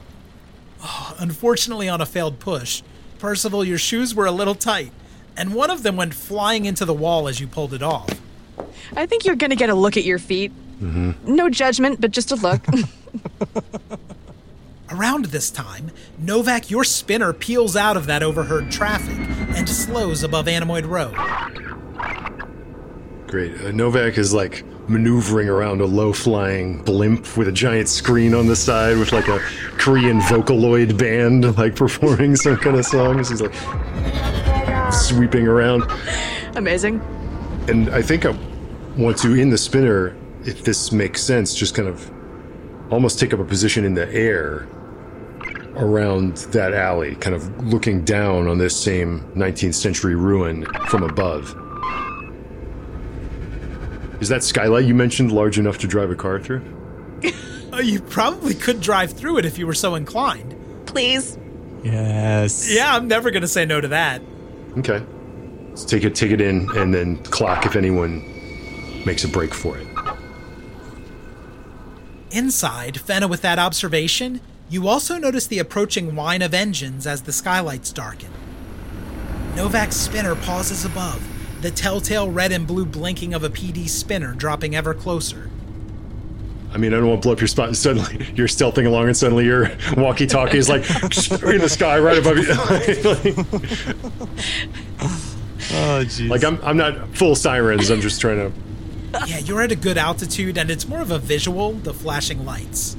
oh. 0.82 1.16
Unfortunately, 1.18 1.88
on 1.88 2.00
a 2.00 2.06
failed 2.06 2.38
push, 2.38 2.82
Percival, 3.18 3.64
your 3.64 3.78
shoes 3.78 4.14
were 4.14 4.26
a 4.26 4.30
little 4.32 4.54
tight, 4.54 4.92
and 5.36 5.54
one 5.54 5.70
of 5.70 5.82
them 5.82 5.96
went 5.96 6.14
flying 6.14 6.64
into 6.66 6.84
the 6.84 6.94
wall 6.94 7.28
as 7.28 7.40
you 7.40 7.46
pulled 7.46 7.74
it 7.74 7.82
off. 7.82 8.08
I 8.94 9.06
think 9.06 9.24
you're 9.24 9.36
going 9.36 9.50
to 9.50 9.56
get 9.56 9.70
a 9.70 9.74
look 9.74 9.96
at 9.96 10.04
your 10.04 10.18
feet. 10.18 10.52
Mm-hmm. 10.80 11.34
No 11.34 11.48
judgment, 11.48 12.00
but 12.00 12.10
just 12.10 12.30
a 12.30 12.36
look. 12.36 12.64
Around 14.90 15.26
this 15.26 15.50
time, 15.50 15.90
Novak, 16.18 16.70
your 16.70 16.84
spinner, 16.84 17.32
peels 17.32 17.74
out 17.76 17.96
of 17.96 18.06
that 18.06 18.22
overheard 18.22 18.70
traffic 18.70 19.16
and 19.56 19.68
slows 19.68 20.22
above 20.22 20.46
Animoid 20.46 20.88
Row. 20.88 21.12
Great. 23.26 23.60
Uh, 23.60 23.72
Novak 23.72 24.18
is 24.18 24.32
like 24.32 24.64
maneuvering 24.88 25.48
around 25.48 25.80
a 25.80 25.84
low 25.86 26.12
flying 26.12 26.80
blimp 26.82 27.36
with 27.36 27.48
a 27.48 27.52
giant 27.52 27.88
screen 27.88 28.34
on 28.34 28.46
the 28.46 28.54
side 28.54 28.96
with 28.98 29.12
like 29.12 29.26
a 29.26 29.40
Korean 29.78 30.20
Vocaloid 30.20 30.96
band 30.96 31.56
like 31.58 31.74
performing 31.76 32.36
some 32.36 32.56
kind 32.56 32.76
of 32.76 32.86
songs. 32.86 33.28
He's 33.30 33.42
like 33.42 33.54
sweeping 34.92 35.48
around. 35.48 35.82
Amazing. 36.54 37.00
And 37.68 37.90
I 37.90 38.00
think 38.00 38.24
I 38.24 38.38
want 38.96 39.18
to, 39.18 39.34
in 39.34 39.50
the 39.50 39.58
spinner, 39.58 40.16
if 40.44 40.62
this 40.62 40.92
makes 40.92 41.20
sense, 41.20 41.52
just 41.54 41.74
kind 41.74 41.88
of 41.88 42.10
almost 42.92 43.18
take 43.18 43.34
up 43.34 43.40
a 43.40 43.44
position 43.44 43.84
in 43.84 43.94
the 43.94 44.08
air 44.14 44.68
around 45.74 46.36
that 46.52 46.72
alley, 46.72 47.16
kind 47.16 47.34
of 47.34 47.66
looking 47.66 48.04
down 48.04 48.46
on 48.46 48.58
this 48.58 48.80
same 48.80 49.20
19th 49.34 49.74
century 49.74 50.14
ruin 50.14 50.64
from 50.86 51.02
above. 51.02 51.54
Is 54.20 54.28
that 54.28 54.42
skylight 54.42 54.86
you 54.86 54.94
mentioned 54.94 55.32
large 55.32 55.58
enough 55.58 55.78
to 55.78 55.86
drive 55.86 56.10
a 56.10 56.14
car 56.14 56.40
through? 56.40 56.62
oh, 57.72 57.80
you 57.80 58.00
probably 58.00 58.54
could 58.54 58.80
drive 58.80 59.12
through 59.12 59.38
it 59.38 59.44
if 59.44 59.58
you 59.58 59.66
were 59.66 59.74
so 59.74 59.94
inclined. 59.94 60.54
Please. 60.86 61.38
Yes. 61.82 62.72
Yeah, 62.72 62.96
I'm 62.96 63.08
never 63.08 63.30
going 63.30 63.42
to 63.42 63.48
say 63.48 63.64
no 63.64 63.80
to 63.80 63.88
that. 63.88 64.22
Okay. 64.78 65.04
Let's 65.68 65.84
take 65.84 66.04
it, 66.04 66.14
take 66.14 66.30
it 66.30 66.40
in, 66.40 66.70
and 66.76 66.94
then 66.94 67.22
clock 67.24 67.66
if 67.66 67.76
anyone 67.76 68.24
makes 69.04 69.24
a 69.24 69.28
break 69.28 69.52
for 69.52 69.76
it. 69.78 69.86
Inside, 72.30 72.98
Fenna, 73.00 73.28
with 73.28 73.42
that 73.42 73.58
observation, 73.58 74.40
you 74.68 74.88
also 74.88 75.16
notice 75.16 75.46
the 75.46 75.58
approaching 75.58 76.16
whine 76.16 76.42
of 76.42 76.52
engines 76.52 77.06
as 77.06 77.22
the 77.22 77.32
skylights 77.32 77.92
darken. 77.92 78.30
Novak's 79.54 79.96
spinner 79.96 80.34
pauses 80.34 80.84
above, 80.84 81.22
the 81.66 81.72
telltale 81.72 82.30
red 82.30 82.52
and 82.52 82.64
blue 82.64 82.86
blinking 82.86 83.34
of 83.34 83.42
a 83.42 83.50
PD 83.50 83.88
spinner 83.88 84.34
dropping 84.34 84.76
ever 84.76 84.94
closer. 84.94 85.50
I 86.72 86.78
mean, 86.78 86.94
I 86.94 86.98
don't 86.98 87.08
want 87.08 87.22
to 87.22 87.26
blow 87.26 87.32
up 87.32 87.40
your 87.40 87.48
spot 87.48 87.66
and 87.66 87.76
suddenly 87.76 88.24
you're 88.36 88.46
stealthing 88.46 88.86
along 88.86 89.06
and 89.06 89.16
suddenly 89.16 89.44
your 89.44 89.72
walkie 89.96 90.28
talkie 90.28 90.58
is 90.58 90.68
like 90.68 90.82
in 91.42 91.58
the 91.58 91.68
sky 91.68 91.98
right 91.98 92.18
above 92.18 92.38
you. 92.38 92.44
oh, 95.72 96.04
jeez. 96.04 96.28
Like, 96.28 96.44
I'm, 96.44 96.60
I'm 96.62 96.76
not 96.76 97.16
full 97.16 97.34
sirens, 97.34 97.90
I'm 97.90 98.00
just 98.00 98.20
trying 98.20 98.36
to. 98.36 98.52
Yeah, 99.26 99.38
you're 99.38 99.62
at 99.62 99.72
a 99.72 99.76
good 99.76 99.98
altitude 99.98 100.56
and 100.58 100.70
it's 100.70 100.86
more 100.86 101.00
of 101.00 101.10
a 101.10 101.18
visual, 101.18 101.72
the 101.72 101.92
flashing 101.92 102.44
lights. 102.44 102.96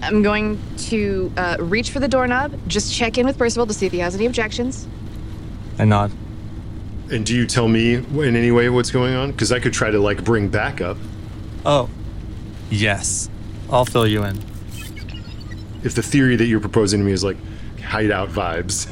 I'm 0.00 0.22
going 0.22 0.58
to 0.88 1.30
uh, 1.36 1.58
reach 1.60 1.90
for 1.90 2.00
the 2.00 2.08
doorknob, 2.08 2.58
just 2.68 2.94
check 2.94 3.18
in 3.18 3.26
with 3.26 3.36
Percival 3.36 3.66
to 3.66 3.74
see 3.74 3.84
if 3.84 3.92
he 3.92 3.98
has 3.98 4.14
any 4.14 4.24
objections. 4.24 4.88
I 5.78 5.84
nod. 5.84 6.10
And 7.12 7.26
do 7.26 7.36
you 7.36 7.46
tell 7.46 7.68
me 7.68 7.96
in 7.96 8.36
any 8.36 8.50
way 8.50 8.70
what's 8.70 8.90
going 8.90 9.14
on? 9.14 9.32
Because 9.32 9.52
I 9.52 9.60
could 9.60 9.74
try 9.74 9.90
to 9.90 9.98
like 9.98 10.24
bring 10.24 10.48
backup. 10.48 10.96
Oh, 11.66 11.90
yes. 12.70 13.28
I'll 13.70 13.84
fill 13.84 14.06
you 14.06 14.24
in. 14.24 14.38
If 15.84 15.94
the 15.94 16.02
theory 16.02 16.36
that 16.36 16.46
you're 16.46 16.60
proposing 16.60 17.00
to 17.00 17.04
me 17.04 17.12
is 17.12 17.22
like 17.22 17.36
hideout 17.80 18.30
vibes. 18.30 18.90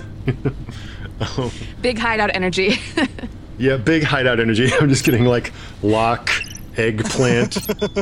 oh. 1.20 1.50
Big 1.82 1.98
hideout 1.98 2.30
energy. 2.34 2.74
yeah, 3.58 3.78
big 3.78 4.02
hideout 4.02 4.38
energy. 4.38 4.70
I'm 4.80 4.90
just 4.90 5.04
getting 5.04 5.24
like 5.24 5.52
lock, 5.82 6.30
eggplant, 6.76 7.54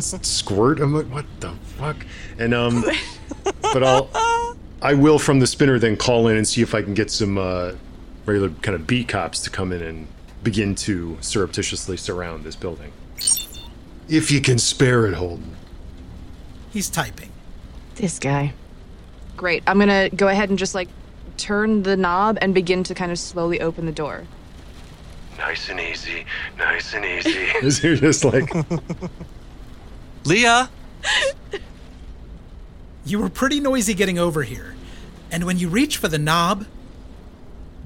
squirt. 0.03 0.81
I'm 0.81 0.95
like, 0.95 1.07
what 1.07 1.27
the 1.39 1.53
fuck? 1.77 2.05
And 2.41 2.55
um, 2.55 2.85
but 3.45 3.85
I'll, 3.85 4.57
I 4.83 4.95
will 4.95 5.21
from 5.21 5.39
the 5.39 5.47
spinner 5.47 5.79
then 5.79 5.97
call 5.97 6.27
in 6.27 6.37
and 6.37 6.47
see 6.47 6.61
if 6.61 6.75
I 6.75 6.83
can 6.83 6.95
get 6.95 7.11
some 7.11 7.39
uh, 7.39 7.73
regular 8.29 8.51
kind 8.63 8.75
of 8.75 8.87
beat 8.87 9.09
cops 9.09 9.41
to 9.41 9.51
come 9.51 9.73
in 9.73 9.83
and 9.83 10.07
begin 10.43 10.75
to 10.75 11.17
surreptitiously 11.21 11.97
surround 11.97 12.45
this 12.45 12.55
building. 12.55 12.93
If 14.09 14.31
you 14.31 14.41
can 14.41 14.59
spare 14.59 15.07
it, 15.07 15.15
Holden. 15.15 15.57
He's 16.71 16.89
typing. 16.89 17.31
This 17.97 18.19
guy. 18.19 18.53
Great. 19.37 19.63
I'm 19.67 19.79
gonna 19.79 20.11
go 20.11 20.29
ahead 20.29 20.51
and 20.51 20.59
just 20.59 20.75
like 20.75 20.89
turn 21.37 21.83
the 21.83 21.97
knob 21.97 22.39
and 22.41 22.55
begin 22.55 22.85
to 22.85 22.95
kind 22.95 23.11
of 23.11 23.19
slowly 23.19 23.61
open 23.61 23.87
the 23.87 23.93
door. 23.93 24.25
Nice 25.39 25.69
and 25.69 25.79
easy, 25.79 26.25
nice 26.59 26.95
and 26.95 27.05
easy. 27.05 27.83
You're 27.87 27.97
just 27.97 28.25
like, 28.25 28.53
Leah. 30.25 30.69
You 33.05 33.21
were 33.21 33.31
pretty 33.31 33.61
noisy 33.61 33.95
getting 33.95 34.19
over 34.19 34.43
here, 34.43 34.75
and 35.31 35.45
when 35.45 35.59
you 35.59 35.69
reach 35.69 35.97
for 35.97 36.09
the 36.09 36.19
knob, 36.19 36.67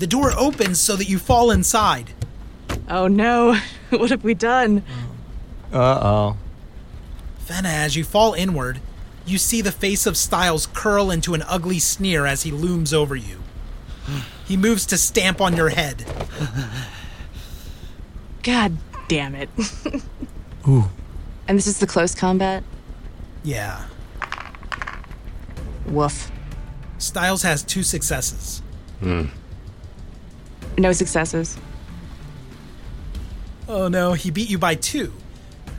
the 0.03 0.09
door 0.09 0.33
opens 0.37 0.81
so 0.81 0.97
that 0.97 1.09
you 1.09 1.17
fall 1.17 1.53
inside. 1.53 2.11
Oh 2.89 3.07
no! 3.07 3.57
what 3.91 4.11
have 4.11 4.25
we 4.25 4.35
done? 4.35 4.83
Uh 5.73 6.01
oh. 6.03 6.37
Fenna, 7.39 7.69
as 7.69 7.95
you 7.95 8.03
fall 8.03 8.35
inward, 8.35 8.81
you 9.25 9.39
see 9.39 9.61
the 9.61 9.71
face 9.71 10.05
of 10.05 10.17
Styles 10.17 10.67
curl 10.67 11.13
into 11.13 11.35
an 11.35 11.45
ugly 11.47 11.79
sneer 11.79 12.27
as 12.27 12.43
he 12.43 12.51
looms 12.51 12.93
over 12.93 13.15
you. 13.15 13.45
He 14.45 14.57
moves 14.57 14.87
to 14.87 14.99
stamp 14.99 15.41
on 15.41 15.55
your 15.55 15.69
head. 15.69 16.05
God 18.43 18.77
damn 19.07 19.37
it. 19.37 19.51
Ooh. 20.69 20.91
And 21.47 21.57
this 21.57 21.69
is 21.69 21.79
the 21.79 21.87
close 21.87 22.13
combat? 22.13 22.65
Yeah. 23.45 23.85
Woof. 25.87 26.33
Styles 26.99 27.43
has 27.43 27.63
two 27.63 27.85
successes. 27.85 28.63
Hmm. 28.99 29.27
No 30.79 30.93
successes. 30.93 31.57
Oh 33.69 33.89
no, 33.89 34.13
he 34.13 34.31
beat 34.31 34.51
you 34.51 34.59
by 34.59 34.75
two. 34.75 35.13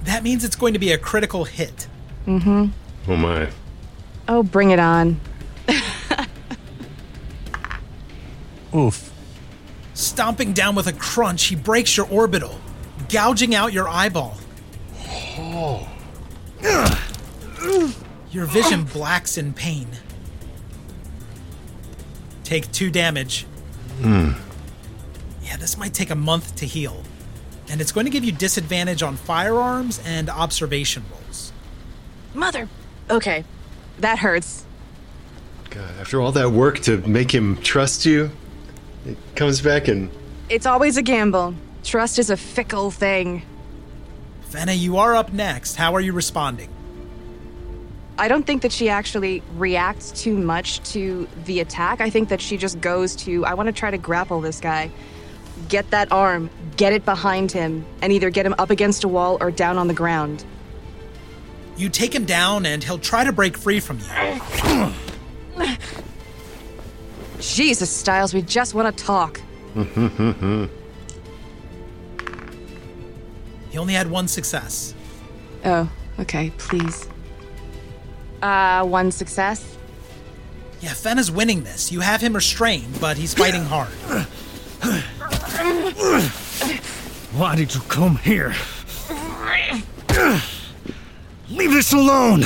That 0.04 0.24
means 0.24 0.44
it's 0.44 0.56
going 0.56 0.74
to 0.74 0.80
be 0.80 0.92
a 0.92 0.98
critical 0.98 1.46
hit. 1.46 1.88
Mm-hmm. 2.26 3.12
Oh 3.12 3.16
my. 3.16 3.50
Oh, 4.28 4.44
bring 4.44 4.72
it 4.72 4.80
on. 4.80 5.20
Oof. 8.76 9.12
Stomping 9.94 10.54
down 10.54 10.76
with 10.76 10.88
a 10.88 10.94
crunch, 10.94 11.46
he 11.46 11.56
breaks 11.56 11.96
your 11.96 12.08
orbital, 12.10 12.60
gouging 13.10 13.54
out 13.54 13.74
your 13.74 13.88
eyeball. 13.88 14.38
Oh. 15.38 15.88
Your 18.32 18.46
vision 18.46 18.84
blacks 18.86 19.38
in 19.38 19.54
pain. 19.54 19.88
Take 22.44 22.72
two 22.72 22.90
damage. 22.90 23.46
Hmm. 24.02 24.32
Yeah, 25.54 25.58
this 25.58 25.78
might 25.78 25.94
take 25.94 26.10
a 26.10 26.16
month 26.16 26.56
to 26.56 26.66
heal. 26.66 27.04
And 27.70 27.80
it's 27.80 27.92
going 27.92 28.08
to 28.08 28.10
give 28.10 28.24
you 28.24 28.32
disadvantage 28.32 29.04
on 29.04 29.16
firearms 29.16 30.02
and 30.04 30.28
observation 30.28 31.04
rolls. 31.12 31.54
Mother. 32.34 32.68
Okay. 33.08 33.46
That 34.00 34.18
hurts. 34.18 34.66
God, 35.70 35.92
after 36.00 36.20
all 36.20 36.32
that 36.32 36.50
work 36.50 36.80
to 36.80 36.98
make 37.08 37.32
him 37.32 37.58
trust 37.58 38.04
you, 38.04 38.32
it 39.06 39.16
comes 39.36 39.62
back 39.62 39.88
and 39.88 40.10
It's 40.50 40.66
always 40.66 40.98
a 40.98 41.04
gamble. 41.04 41.54
Trust 41.84 42.18
is 42.18 42.32
a 42.32 42.38
fickle 42.38 42.90
thing. 42.90 43.44
Fenna, 44.46 44.74
you 44.74 44.98
are 44.98 45.14
up 45.14 45.34
next. 45.34 45.76
How 45.76 45.94
are 45.94 46.02
you 46.02 46.14
responding? 46.14 46.70
I 48.18 48.28
don't 48.28 48.48
think 48.48 48.64
that 48.64 48.72
she 48.72 48.90
actually 48.90 49.44
reacts 49.56 50.10
too 50.20 50.36
much 50.36 50.82
to 50.94 51.28
the 51.46 51.60
attack. 51.60 52.02
I 52.02 52.10
think 52.10 52.30
that 52.30 52.42
she 52.42 52.58
just 52.58 52.82
goes 52.82 53.16
to, 53.18 53.46
I 53.46 53.54
want 53.54 53.68
to 53.68 53.74
try 53.74 53.92
to 53.92 54.00
grapple 54.00 54.42
this 54.42 54.60
guy. 54.60 54.90
Get 55.70 55.90
that 55.92 56.12
arm, 56.12 56.50
get 56.78 56.94
it 56.94 57.06
behind 57.06 57.52
him, 57.52 57.86
and 58.02 58.12
either 58.12 58.30
get 58.30 58.46
him 58.46 58.56
up 58.58 58.70
against 58.70 59.04
a 59.04 59.08
wall 59.08 59.38
or 59.40 59.52
down 59.52 59.78
on 59.78 59.88
the 59.88 59.94
ground. 59.94 60.44
You 61.78 61.90
take 61.90 62.14
him 62.14 62.26
down, 62.26 62.66
and 62.66 62.84
he'll 62.84 63.00
try 63.00 63.24
to 63.24 63.32
break 63.32 63.58
free 63.58 63.80
from 63.80 64.00
you. 64.00 65.68
Jesus, 67.40 67.90
Styles, 67.90 68.34
we 68.34 68.42
just 68.42 68.74
want 68.74 68.96
to 68.96 69.04
talk. 69.04 69.42
He 73.74 73.80
only 73.80 73.96
had 73.96 74.06
one 74.12 74.28
success. 74.28 74.94
Oh, 75.66 75.90
okay, 76.20 76.52
please. 76.60 77.10
Uh, 78.40 78.86
one 78.86 79.10
success. 79.12 79.78
Yeah, 80.80 80.94
Fenna's 80.94 81.32
winning 81.32 81.64
this. 81.64 81.92
You 81.92 82.02
have 82.02 82.22
him 82.22 82.36
restrained, 82.36 83.00
but 83.02 83.18
he's 83.18 83.34
fighting 83.34 83.64
hard. 83.64 83.90
Why 87.34 87.56
did 87.56 87.74
you 87.74 87.82
come 87.82 88.18
here? 88.18 88.54
Leave 91.50 91.72
this 91.72 91.94
alone! 91.94 92.44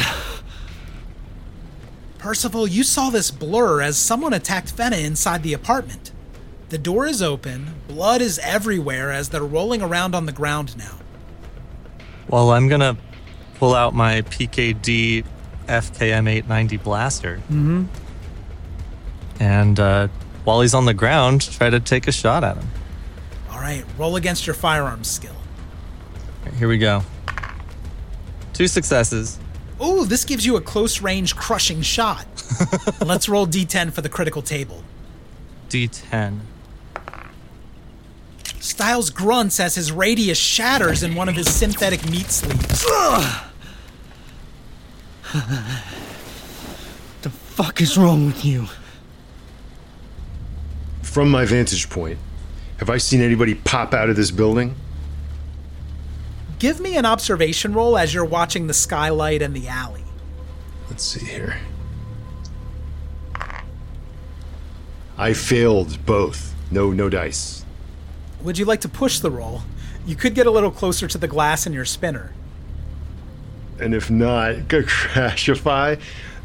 Percival, 2.18 2.68
you 2.68 2.84
saw 2.84 3.10
this 3.10 3.32
blur 3.32 3.82
as 3.82 3.97
someone 3.97 4.34
attacked 4.34 4.72
Fenna 4.72 4.97
inside 4.97 5.43
the 5.43 5.53
apartment. 5.53 6.12
The 6.70 6.78
door 6.78 7.05
is 7.05 7.22
open, 7.22 7.76
blood 7.88 8.22
is 8.22 8.39
everywhere 8.39 9.12
as 9.12 9.30
they're 9.30 9.43
rolling 9.43 9.82
around 9.82 10.14
on 10.16 10.26
the 10.26 10.34
ground 10.34 10.76
now. 10.78 10.97
Well, 12.28 12.51
I'm 12.51 12.68
gonna 12.68 12.97
pull 13.55 13.74
out 13.74 13.93
my 13.95 14.22
PKD 14.24 15.24
FKM 15.68 16.28
890 16.30 16.78
blaster 16.78 17.38
Mm-hmm. 17.49 17.86
and 19.39 19.80
uh, 19.80 20.08
while 20.43 20.62
he's 20.62 20.74
on 20.74 20.86
the 20.86 20.93
ground, 20.93 21.41
try 21.51 21.70
to 21.70 21.80
take 21.80 22.08
a 22.08 22.12
shot 22.12 22.43
at 22.43 22.58
him. 22.58 22.68
All 23.68 23.74
right, 23.74 23.86
roll 23.97 24.15
against 24.15 24.47
your 24.47 24.53
firearms 24.53 25.09
skill. 25.09 25.36
Here 26.57 26.70
we 26.70 26.78
go. 26.78 27.03
Two 28.53 28.65
successes. 28.65 29.39
Ooh, 29.84 30.05
this 30.05 30.24
gives 30.24 30.45
you 30.45 30.55
a 30.55 30.61
close 30.61 31.01
range 31.01 31.36
crushing 31.36 31.82
shot. 31.82 32.26
Let's 33.05 33.28
roll 33.28 33.45
d10 33.45 33.91
for 33.91 33.99
the 33.99 34.07
critical 34.07 34.41
table. 34.41 34.84
D10. 35.68 36.39
Styles 38.61 39.09
grunts 39.09 39.59
as 39.59 39.76
his 39.76 39.91
radius 39.91 40.38
shatters 40.38 41.03
in 41.03 41.13
one 41.13 41.28
of 41.28 41.36
his 41.36 41.53
synthetic 41.53 42.09
meat 42.09 42.32
sleeves. 42.32 42.86
the 47.22 47.30
fuck 47.30 47.82
is 47.82 47.97
wrong 47.97 48.28
with 48.28 48.45
you? 48.45 48.68
from 51.18 51.32
my 51.32 51.45
vantage 51.45 51.89
point, 51.89 52.20
have 52.78 52.90
I 52.90 52.98
seen 52.98 53.22
anybody 53.22 53.56
pop 53.56 53.94
out 53.94 54.10
of 54.10 54.16
this 54.16 54.32
building? 54.32 54.76
Give 56.60 56.80
me 56.80 56.98
an 56.98 57.06
observation 57.06 57.74
roll 57.74 57.98
as 57.98 58.14
you're 58.14 58.26
watching 58.26 58.68
the 58.68 58.74
skylight 58.74 59.42
and 59.42 59.56
the 59.56 59.68
alley. 59.68 60.04
Let's 60.90 61.04
see 61.04 61.26
here. 61.26 61.58
I 65.18 65.34
failed 65.34 66.06
both. 66.06 66.54
No 66.72 66.92
no 66.92 67.10
dice. 67.10 67.66
Would 68.42 68.58
you 68.58 68.66
like 68.66 68.82
to 68.82 68.90
push 68.90 69.20
the 69.20 69.32
roll? 69.32 69.64
You 70.06 70.16
could 70.16 70.36
get 70.36 70.46
a 70.46 70.52
little 70.52 70.72
closer 70.72 71.08
to 71.08 71.18
the 71.18 71.28
glass 71.28 71.66
in 71.66 71.74
your 71.74 71.86
spinner. 71.86 72.34
And 73.80 73.94
if 73.94 74.10
not, 74.10 74.68
go 74.68 74.84
crashify. 74.84 76.00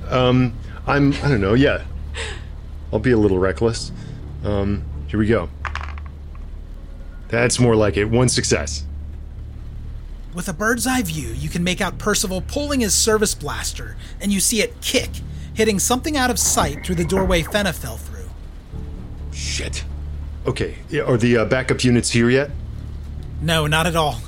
Um, 0.09 0.55
I'm 0.87 1.13
I 1.15 1.29
don't 1.29 1.41
know, 1.41 1.55
yeah. 1.55 1.85
I'll 2.93 2.99
be 2.99 3.13
a 3.13 3.19
little 3.19 3.39
reckless. 3.39 3.93
Um, 4.45 4.85
here 5.07 5.19
we 5.19 5.27
go. 5.27 5.49
That's 7.33 7.59
more 7.59 7.75
like 7.75 7.97
it. 7.97 8.05
One 8.05 8.29
success. 8.29 8.85
With 10.35 10.51
a 10.51 10.53
bird's 10.53 10.87
eye 10.87 11.01
view, 11.01 11.29
you 11.29 11.49
can 11.49 11.65
make 11.65 11.81
out 11.81 11.97
Percival 11.97 12.43
pulling 12.43 12.81
his 12.81 12.95
service 12.95 13.35
blaster, 13.35 13.97
and 14.21 14.31
you 14.31 14.39
see 14.39 14.61
it 14.61 14.79
kick, 14.83 15.09
hitting 15.55 15.79
something 15.79 16.15
out 16.15 16.31
of 16.31 16.39
sight 16.39 16.85
through 16.85 16.97
the 16.97 17.07
doorway 17.07 17.43
Fenna 17.43 17.73
fell 17.73 17.97
through. 17.97 18.29
Shit. 19.33 19.83
Okay, 20.45 20.77
are 21.07 21.17
the 21.17 21.39
uh, 21.39 21.45
backup 21.47 21.83
units 21.83 22.11
here 22.11 22.29
yet? 22.29 22.51
No, 23.41 23.67
not 23.67 23.87
at 23.87 23.97
all. 23.97 24.21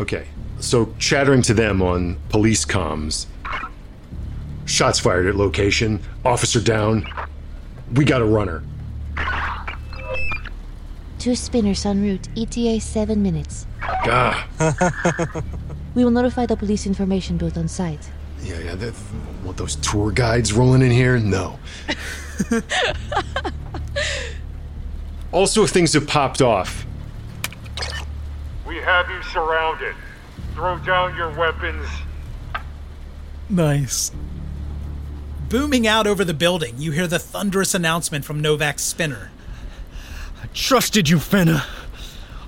Okay, 0.00 0.26
so 0.58 0.92
chattering 0.98 1.42
to 1.42 1.54
them 1.54 1.80
on 1.80 2.16
police 2.28 2.64
comms. 2.64 3.26
Shots 4.64 4.98
fired 4.98 5.28
at 5.28 5.36
location. 5.36 6.00
Officer 6.24 6.60
down. 6.60 7.06
We 7.94 8.04
got 8.04 8.20
a 8.20 8.24
runner. 8.24 8.64
Two 11.26 11.34
spinners 11.34 11.84
en 11.84 12.02
route. 12.02 12.28
ETA 12.36 12.78
seven 12.80 13.20
minutes. 13.20 13.66
Ah. 13.82 14.46
We 15.96 16.04
will 16.04 16.12
notify 16.12 16.46
the 16.46 16.56
police 16.56 16.86
information 16.86 17.36
booth 17.36 17.56
on 17.56 17.66
site. 17.66 18.08
Yeah, 18.44 18.60
yeah. 18.60 18.74
That, 18.76 18.94
want 19.42 19.56
those 19.56 19.74
tour 19.74 20.12
guides 20.12 20.52
rolling 20.52 20.82
in 20.82 20.92
here? 20.92 21.18
No. 21.18 21.58
also, 25.32 25.64
if 25.64 25.70
things 25.70 25.94
have 25.94 26.06
popped 26.06 26.40
off, 26.40 26.86
We 28.64 28.76
have 28.76 29.10
you 29.10 29.20
surrounded. 29.24 29.96
Throw 30.54 30.78
down 30.78 31.16
your 31.16 31.36
weapons. 31.36 31.88
Nice. 33.50 34.12
Booming 35.48 35.88
out 35.88 36.06
over 36.06 36.24
the 36.24 36.34
building, 36.34 36.74
you 36.78 36.92
hear 36.92 37.08
the 37.08 37.18
thunderous 37.18 37.74
announcement 37.74 38.24
from 38.24 38.38
Novak's 38.38 38.84
spinner. 38.84 39.32
I 40.56 40.58
trusted 40.58 41.06
you, 41.06 41.18
Fenna. 41.18 41.62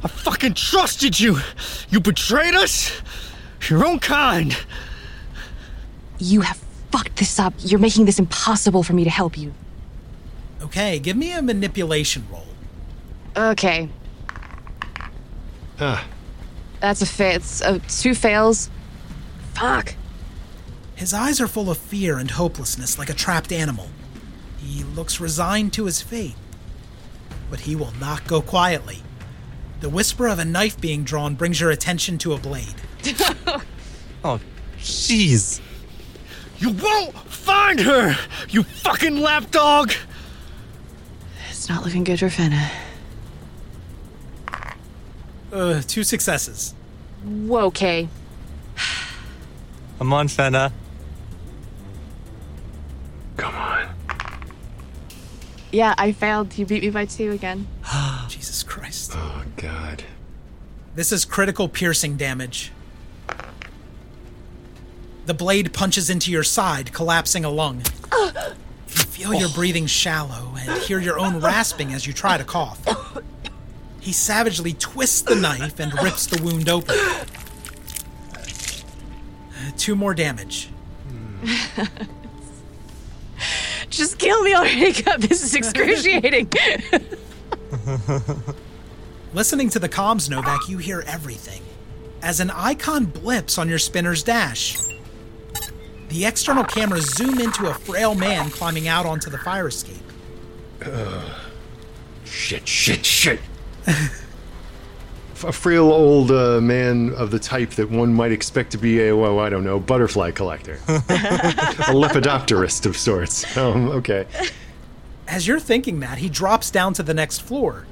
I 0.03 0.09
fucking 0.09 0.55
trusted 0.55 1.21
you. 1.21 1.41
You 1.91 2.01
betrayed 2.01 2.55
us? 2.55 3.03
Your 3.69 3.85
own 3.87 3.99
kind. 3.99 4.57
You 6.19 6.41
have 6.41 6.57
fucked 6.91 7.17
this 7.17 7.39
up. 7.39 7.53
You're 7.59 7.79
making 7.79 8.07
this 8.07 8.19
impossible 8.19 8.83
for 8.83 8.95
me 8.95 9.05
to 9.05 9.11
help 9.11 9.37
you. 9.37 9.53
Okay, 10.63 10.99
give 10.99 11.19
me 11.19 11.33
a 11.33 11.43
manipulation 11.43 12.27
roll. 12.33 12.47
Okay, 13.37 13.91
ah, 15.79 16.05
that's 16.81 17.03
a 17.03 17.07
fail. 17.07 17.37
it's 17.37 17.61
uh, 17.61 17.79
two 17.89 18.15
fails. 18.15 18.71
Fuck. 19.53 19.95
His 20.97 21.13
eyes 21.13 21.43
are 21.43 21.47
full 21.47 21.71
of 21.71 21.77
fear 21.77 22.17
and 22.17 22.31
hopelessness 22.31 22.99
like 22.99 23.11
a 23.11 23.15
trapped 23.15 23.53
animal. 23.53 23.91
He 24.57 24.83
looks 24.83 25.21
resigned 25.21 25.75
to 25.75 25.85
his 25.85 26.01
fate. 26.01 26.35
But 27.51 27.61
he 27.61 27.77
will 27.77 27.93
not 28.01 28.27
go 28.27 28.41
quietly. 28.43 29.03
The 29.81 29.89
whisper 29.89 30.27
of 30.29 30.39
a 30.39 30.45
knife 30.45 30.81
being 30.81 31.05
drawn 31.05 31.35
brings 31.35 31.61
your 31.61 31.71
attention 31.71 32.19
to 32.19 32.33
a 32.35 32.39
blade. 32.39 32.75
Oh, 34.25 34.41
jeez. 34.79 35.61
You 36.59 36.71
won't 36.71 37.15
find 37.15 37.79
her, 37.79 38.17
you 38.49 38.65
fucking 38.65 39.21
lapdog. 39.21 39.93
It's 41.49 41.69
not 41.69 41.85
looking 41.85 42.03
good 42.03 42.19
for 42.19 42.29
Fenna. 42.29 42.69
Uh, 45.53 45.83
two 45.87 46.03
successes. 46.03 46.75
Whoa, 47.23 47.67
okay. 47.67 48.09
Come 49.99 50.13
on, 50.13 50.27
Fenna. 50.27 50.73
Yeah, 55.71 55.95
I 55.99 56.13
failed. 56.13 56.57
You 56.57 56.65
beat 56.67 56.83
me 56.83 56.91
by 56.91 57.05
two 57.05 57.31
again. 57.33 57.67
Jesus 58.29 58.63
Christ. 58.63 59.13
Oh, 59.15 59.45
God. 59.57 60.05
This 60.95 61.13
is 61.13 61.25
critical 61.25 61.69
piercing 61.69 62.17
damage. 62.17 62.73
The 65.27 65.35
blade 65.35 65.73
punches 65.75 66.09
into 66.09 66.31
your 66.33 66.43
side, 66.43 66.93
collapsing 66.93 67.45
a 67.45 67.51
lung. 67.51 67.83
You 68.91 69.05
feel 69.05 69.35
your 69.35 69.51
breathing 69.51 69.87
shallow 69.87 70.55
and 70.59 70.81
hear 70.83 70.99
your 70.99 71.19
own 71.19 71.41
rasping 71.41 71.93
as 71.93 72.07
you 72.07 72.13
try 72.15 72.39
to 72.39 72.45
cough. 72.45 72.81
He 74.01 74.13
savagely 74.13 74.73
twists 74.73 75.21
the 75.21 75.35
knife 75.35 75.79
and 75.79 75.93
rips 76.03 76.27
the 76.27 76.43
wound 76.43 76.69
open. 76.71 76.95
Uh, 76.99 77.25
Two 79.77 79.95
more 79.95 80.15
damage. 80.15 80.71
Just 83.99 84.19
kill 84.19 84.41
me 84.45 84.55
already, 84.55 84.93
Cup. 85.03 85.21
This 85.21 85.43
is 85.43 85.57
excruciating. 85.57 86.49
Listening 89.35 89.69
to 89.71 89.81
the 89.81 89.89
comms, 89.89 90.31
Novak, 90.31 90.69
you 90.69 90.79
hear 90.79 91.03
everything. 91.05 91.61
As 92.23 92.39
an 92.39 92.53
icon 92.53 93.07
blips 93.07 93.59
on 93.59 93.69
your 93.69 93.81
spinner's 93.81 94.23
dash, 94.23 94.79
the 96.11 96.25
external 96.25 96.63
cameras 96.63 97.13
zoom 97.13 97.41
into 97.41 97.67
a 97.67 97.75
frail 97.75 98.15
man 98.15 98.51
climbing 98.51 98.87
out 98.87 99.05
onto 99.05 99.31
the 99.31 99.39
fire 99.39 99.67
escape. 99.67 99.97
Shit, 102.25 102.69
shit, 102.69 103.05
shit. 103.05 103.41
a 105.45 105.53
frail 105.53 105.93
old 105.93 106.31
uh, 106.31 106.61
man 106.61 107.13
of 107.15 107.31
the 107.31 107.39
type 107.39 107.71
that 107.71 107.91
one 107.91 108.15
might 108.15 108.33
expect 108.33 108.73
to 108.73 108.79
be 108.79 109.09
a, 109.09 109.17
well, 109.17 109.39
I 109.39 109.49
don't 109.49 109.65
know, 109.65 109.79
butterfly 109.81 110.33
collector. 110.33 110.75
a 110.89 111.93
lepidopterist 111.95 112.87
of 112.87 112.97
sorts. 112.97 113.57
Um, 113.57 113.89
okay. 113.89 114.27
As 115.27 115.47
you're 115.47 115.61
thinking 115.61 116.01
that, 116.01 116.19
he 116.19 116.29
drops 116.29 116.71
down 116.71 116.95
to 116.95 117.03
the 117.03 117.15
next 117.15 117.41
floor. 117.41 117.87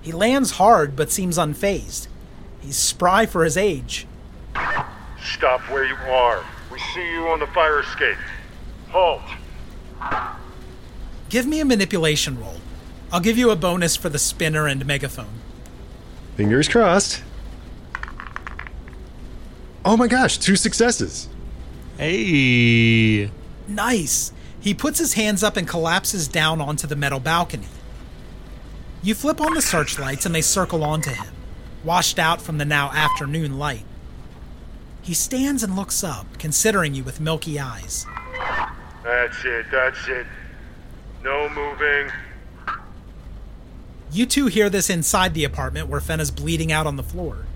He 0.00 0.12
lands 0.12 0.52
hard 0.52 0.96
but 0.96 1.10
seems 1.10 1.38
unfazed. 1.38 2.08
He's 2.60 2.76
spry 2.76 3.26
for 3.26 3.44
his 3.44 3.56
age. 3.56 4.06
Stop 5.22 5.60
where 5.70 5.84
you 5.84 5.96
are. 5.96 6.44
We 6.70 6.78
see 6.94 7.12
you 7.12 7.28
on 7.28 7.40
the 7.40 7.46
fire 7.48 7.80
escape. 7.80 8.18
Halt. 8.90 9.22
Give 11.28 11.46
me 11.46 11.60
a 11.60 11.64
manipulation 11.64 12.38
roll. 12.38 12.60
I'll 13.10 13.20
give 13.20 13.38
you 13.38 13.50
a 13.50 13.56
bonus 13.56 13.96
for 13.96 14.08
the 14.08 14.18
spinner 14.18 14.66
and 14.66 14.84
megaphone. 14.86 15.41
Fingers 16.36 16.68
crossed. 16.68 17.22
Oh 19.84 19.96
my 19.96 20.06
gosh, 20.06 20.38
two 20.38 20.56
successes. 20.56 21.28
Hey. 21.98 23.30
Nice. 23.68 24.32
He 24.60 24.74
puts 24.74 24.98
his 24.98 25.14
hands 25.14 25.42
up 25.42 25.56
and 25.56 25.66
collapses 25.66 26.28
down 26.28 26.60
onto 26.60 26.86
the 26.86 26.96
metal 26.96 27.20
balcony. 27.20 27.66
You 29.02 29.14
flip 29.14 29.40
on 29.40 29.54
the 29.54 29.62
searchlights 29.62 30.24
and 30.24 30.34
they 30.34 30.40
circle 30.40 30.84
onto 30.84 31.10
him, 31.10 31.34
washed 31.82 32.18
out 32.18 32.40
from 32.40 32.58
the 32.58 32.64
now 32.64 32.90
afternoon 32.92 33.58
light. 33.58 33.84
He 35.02 35.14
stands 35.14 35.64
and 35.64 35.74
looks 35.74 36.04
up, 36.04 36.38
considering 36.38 36.94
you 36.94 37.02
with 37.02 37.20
milky 37.20 37.58
eyes. 37.58 38.06
That's 39.02 39.44
it, 39.44 39.66
that's 39.72 40.06
it. 40.06 40.26
No 41.24 41.48
moving. 41.48 42.12
You 44.12 44.26
two 44.26 44.46
hear 44.46 44.68
this 44.68 44.90
inside 44.90 45.32
the 45.32 45.44
apartment 45.44 45.88
where 45.88 46.00
Fenna's 46.00 46.30
bleeding 46.30 46.70
out 46.70 46.86
on 46.86 46.96
the 46.96 47.02
floor. 47.02 47.46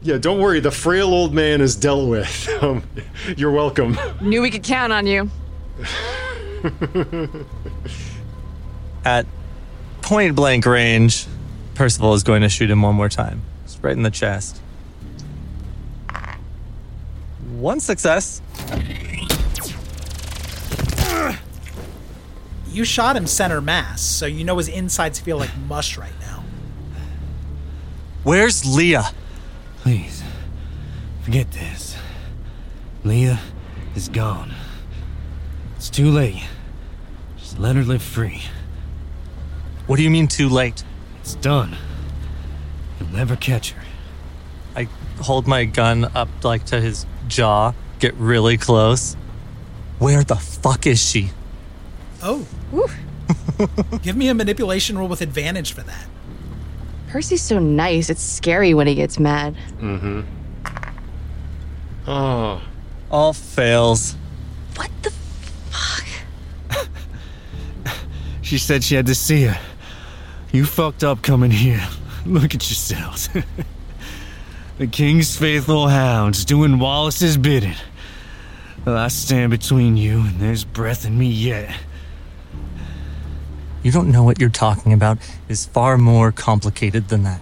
Yeah, 0.00 0.18
don't 0.18 0.40
worry, 0.40 0.60
the 0.60 0.70
frail 0.70 1.08
old 1.08 1.34
man 1.34 1.60
is 1.60 1.74
dealt 1.74 2.08
with. 2.08 2.48
Um, 2.62 2.82
you're 3.36 3.50
welcome. 3.50 3.98
Knew 4.22 4.40
we 4.40 4.50
could 4.50 4.62
count 4.62 4.90
on 4.90 5.06
you. 5.06 5.30
At 9.04 9.26
point 10.00 10.34
blank 10.34 10.64
range, 10.64 11.26
Percival 11.74 12.14
is 12.14 12.22
going 12.22 12.40
to 12.40 12.48
shoot 12.48 12.70
him 12.70 12.80
one 12.80 12.94
more 12.94 13.10
time. 13.10 13.42
Just 13.64 13.82
right 13.82 13.92
in 13.92 14.02
the 14.02 14.10
chest. 14.10 14.58
One 17.58 17.80
success. 17.80 18.40
You 22.76 22.84
shot 22.84 23.16
him 23.16 23.26
center 23.26 23.62
mass, 23.62 24.02
so 24.02 24.26
you 24.26 24.44
know 24.44 24.58
his 24.58 24.68
insides 24.68 25.18
feel 25.18 25.38
like 25.38 25.48
mush 25.66 25.96
right 25.96 26.12
now. 26.20 26.44
Where's 28.22 28.66
Leah? 28.66 29.14
Please, 29.78 30.22
forget 31.22 31.50
this. 31.52 31.96
Leah 33.02 33.40
is 33.94 34.10
gone. 34.10 34.52
It's 35.76 35.88
too 35.88 36.10
late. 36.10 36.44
Just 37.38 37.58
let 37.58 37.76
her 37.76 37.82
live 37.82 38.02
free. 38.02 38.42
What 39.86 39.96
do 39.96 40.02
you 40.02 40.10
mean 40.10 40.28
too 40.28 40.50
late? 40.50 40.84
It's 41.22 41.34
done. 41.36 41.74
You'll 43.00 43.08
never 43.08 43.36
catch 43.36 43.70
her. 43.70 43.82
I 44.74 44.86
hold 45.22 45.46
my 45.46 45.64
gun 45.64 46.04
up 46.14 46.28
like 46.44 46.66
to 46.66 46.78
his 46.82 47.06
jaw, 47.26 47.72
get 48.00 48.12
really 48.16 48.58
close. 48.58 49.16
Where 49.98 50.22
the 50.22 50.36
fuck 50.36 50.86
is 50.86 51.02
she? 51.02 51.30
Oh. 52.22 52.46
Give 54.02 54.16
me 54.16 54.28
a 54.28 54.34
manipulation 54.34 54.98
roll 54.98 55.08
with 55.08 55.20
advantage 55.20 55.72
for 55.72 55.82
that. 55.82 56.06
Percy's 57.08 57.42
so 57.42 57.58
nice. 57.58 58.10
It's 58.10 58.22
scary 58.22 58.74
when 58.74 58.86
he 58.86 58.94
gets 58.94 59.18
mad. 59.18 59.56
Mm-hmm. 59.80 60.22
Oh. 62.06 62.62
All 63.10 63.32
fails. 63.32 64.16
What 64.74 64.90
the 65.02 65.10
fuck? 65.70 66.86
she 68.42 68.58
said 68.58 68.84
she 68.84 68.94
had 68.94 69.06
to 69.06 69.14
see 69.14 69.44
her. 69.44 69.58
You 70.52 70.64
fucked 70.64 71.04
up 71.04 71.22
coming 71.22 71.50
here. 71.50 71.86
Look 72.26 72.54
at 72.54 72.68
yourselves. 72.68 73.28
the 74.78 74.86
king's 74.86 75.36
faithful 75.36 75.88
hounds 75.88 76.44
doing 76.44 76.78
Wallace's 76.78 77.36
bidding. 77.36 77.76
Well, 78.84 78.96
I 78.96 79.08
stand 79.08 79.50
between 79.50 79.96
you, 79.96 80.20
and 80.20 80.40
there's 80.40 80.64
breath 80.64 81.04
in 81.04 81.18
me 81.18 81.26
yet. 81.26 81.74
You 83.86 83.92
don't 83.92 84.10
know 84.10 84.24
what 84.24 84.40
you're 84.40 84.50
talking 84.50 84.92
about 84.92 85.18
is 85.48 85.66
far 85.66 85.96
more 85.96 86.32
complicated 86.32 87.06
than 87.08 87.22
that. 87.22 87.40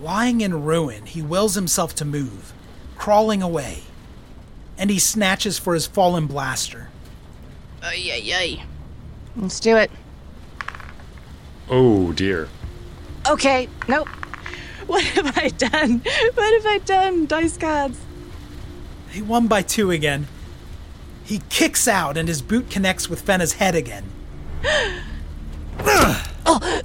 Lying 0.00 0.40
in 0.40 0.64
ruin, 0.64 1.04
he 1.04 1.20
wills 1.20 1.54
himself 1.54 1.94
to 1.96 2.06
move, 2.06 2.54
crawling 2.96 3.42
away. 3.42 3.82
And 4.78 4.88
he 4.88 4.98
snatches 4.98 5.58
for 5.58 5.74
his 5.74 5.86
fallen 5.86 6.26
blaster. 6.26 6.88
Ay, 7.82 8.08
ay, 8.10 8.32
ay. 8.32 8.64
Let's 9.36 9.60
do 9.60 9.76
it. 9.76 9.90
Oh 11.68 12.12
dear. 12.12 12.48
Okay, 13.28 13.68
nope. 13.86 14.08
What 14.86 15.04
have 15.04 15.36
I 15.36 15.48
done? 15.48 15.98
What 16.32 16.54
have 16.54 16.66
I 16.66 16.80
done? 16.86 17.26
Dice 17.26 17.58
gods. 17.58 18.00
He 19.10 19.20
won 19.20 19.46
by 19.46 19.60
two 19.60 19.90
again. 19.90 20.26
He 21.22 21.42
kicks 21.50 21.86
out, 21.86 22.16
and 22.16 22.28
his 22.28 22.40
boot 22.40 22.70
connects 22.70 23.10
with 23.10 23.20
Fenna's 23.20 23.52
head 23.52 23.74
again. 23.74 24.04
Oh. 26.52 26.82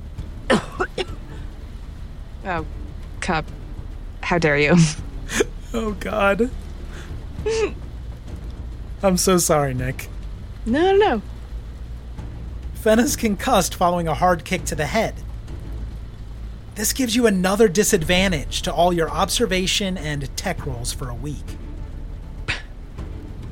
oh, 2.46 2.66
Cup. 3.20 3.46
How 4.22 4.38
dare 4.38 4.58
you? 4.58 4.76
Oh, 5.74 5.92
God. 6.00 6.50
I'm 9.04 9.18
so 9.18 9.38
sorry, 9.38 9.74
Nick. 9.74 10.08
No, 10.66 10.94
no, 10.94 10.96
no. 10.96 11.22
Fenna's 12.76 13.18
concussed 13.18 13.76
following 13.76 14.08
a 14.08 14.14
hard 14.14 14.46
kick 14.46 14.64
to 14.66 14.76
the 14.76 14.86
head. 14.86 15.16
This 16.76 16.94
gives 16.94 17.14
you 17.16 17.28
another 17.28 17.68
disadvantage 17.68 18.62
to 18.62 18.74
all 18.74 18.94
your 18.94 19.10
observation 19.10 19.98
and 19.98 20.34
tech 20.38 20.66
rolls 20.66 20.94
for 20.94 21.10
a 21.10 21.16
week. 21.16 21.58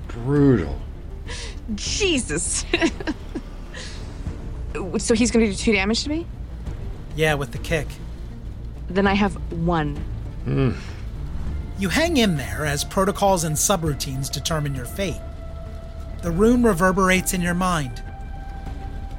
Brutal. 0.08 0.80
Jesus. 1.76 2.64
so 4.98 5.14
he's 5.14 5.32
going 5.32 5.46
to 5.46 5.52
do 5.52 5.58
two 5.58 5.72
damage 5.74 6.04
to 6.04 6.10
me? 6.10 6.26
Yeah, 7.16 7.36
with 7.36 7.52
the 7.52 7.58
kick. 7.58 7.88
Then 8.90 9.08
I 9.08 9.14
have 9.14 9.36
one. 9.52 9.96
Hmm. 10.46 10.72
You 11.80 11.90
hang 11.90 12.18
in 12.18 12.38
there 12.38 12.66
as 12.66 12.84
protocols 12.84 13.44
and 13.44 13.56
subroutines 13.56 14.32
determine 14.32 14.76
your 14.76 14.86
fate. 14.86 15.20
The 16.22 16.32
rune 16.32 16.64
reverberates 16.64 17.34
in 17.34 17.42
your 17.42 17.54
mind. 17.54 18.04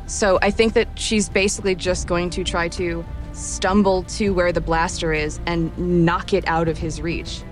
So 0.06 0.38
I 0.42 0.50
think 0.50 0.74
that 0.74 0.88
she's 0.98 1.28
basically 1.28 1.74
just 1.74 2.06
going 2.06 2.30
to 2.30 2.44
try 2.44 2.68
to 2.68 3.04
stumble 3.32 4.04
to 4.04 4.30
where 4.30 4.52
the 4.52 4.60
blaster 4.60 5.12
is 5.12 5.40
and 5.46 5.76
knock 6.04 6.32
it 6.32 6.46
out 6.46 6.68
of 6.68 6.78
his 6.78 7.00
reach. 7.00 7.42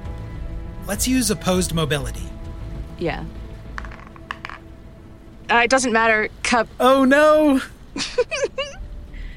Let's 0.86 1.08
use 1.08 1.30
opposed 1.30 1.74
mobility. 1.74 2.28
Yeah. 2.98 3.24
Uh, 5.50 5.62
it 5.64 5.70
doesn't 5.70 5.92
matter. 5.92 6.28
Cup. 6.42 6.68
Oh 6.78 7.04
no! 7.04 7.60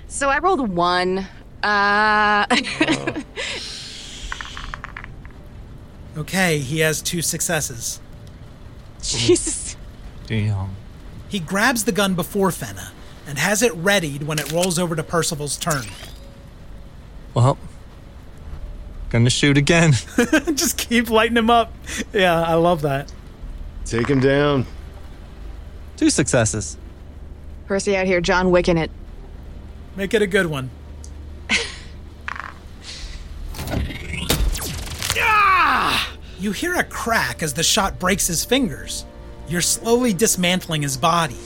So 0.08 0.30
I 0.30 0.40
rolled 0.40 0.70
one. 0.70 1.28
Uh, 1.62 2.46
Okay, 6.18 6.60
he 6.60 6.80
has 6.80 7.02
two 7.02 7.22
successes. 7.22 8.00
Jesus. 9.02 9.76
Damn. 10.28 10.70
He 11.28 11.40
grabs 11.40 11.84
the 11.84 11.92
gun 11.92 12.16
before 12.16 12.52
Fenna 12.52 12.94
and 13.28 13.38
has 13.38 13.62
it 13.62 13.74
readied 13.76 14.24
when 14.24 14.40
it 14.40 14.52
rolls 14.52 14.80
over 14.80 14.96
to 14.96 15.04
Percival's 15.04 15.58
turn. 15.58 15.84
Well, 17.34 17.58
gonna 19.10 19.30
shoot 19.30 19.58
again. 19.58 19.92
Just 20.54 20.78
keep 20.78 21.10
lighting 21.10 21.36
him 21.36 21.50
up. 21.50 21.74
Yeah, 22.14 22.42
I 22.42 22.54
love 22.54 22.82
that. 22.84 23.12
Take 23.84 24.08
him 24.08 24.22
down. 24.22 24.66
Two 25.98 26.10
successes. 26.10 26.78
Percy 27.68 27.98
out 27.98 28.06
here, 28.06 28.22
John 28.22 28.52
Wicking 28.52 28.78
it. 28.78 28.92
Make 29.96 30.14
it 30.14 30.22
a 30.22 30.28
good 30.28 30.48
one. 30.48 30.70
Ah! 35.18 36.12
You 36.38 36.52
hear 36.52 36.76
a 36.76 36.84
crack 36.84 37.42
as 37.42 37.54
the 37.54 37.64
shot 37.64 37.98
breaks 37.98 38.28
his 38.28 38.44
fingers. 38.44 39.06
You're 39.48 39.62
slowly 39.62 40.14
dismantling 40.14 40.82
his 40.82 40.98
body. 40.98 41.38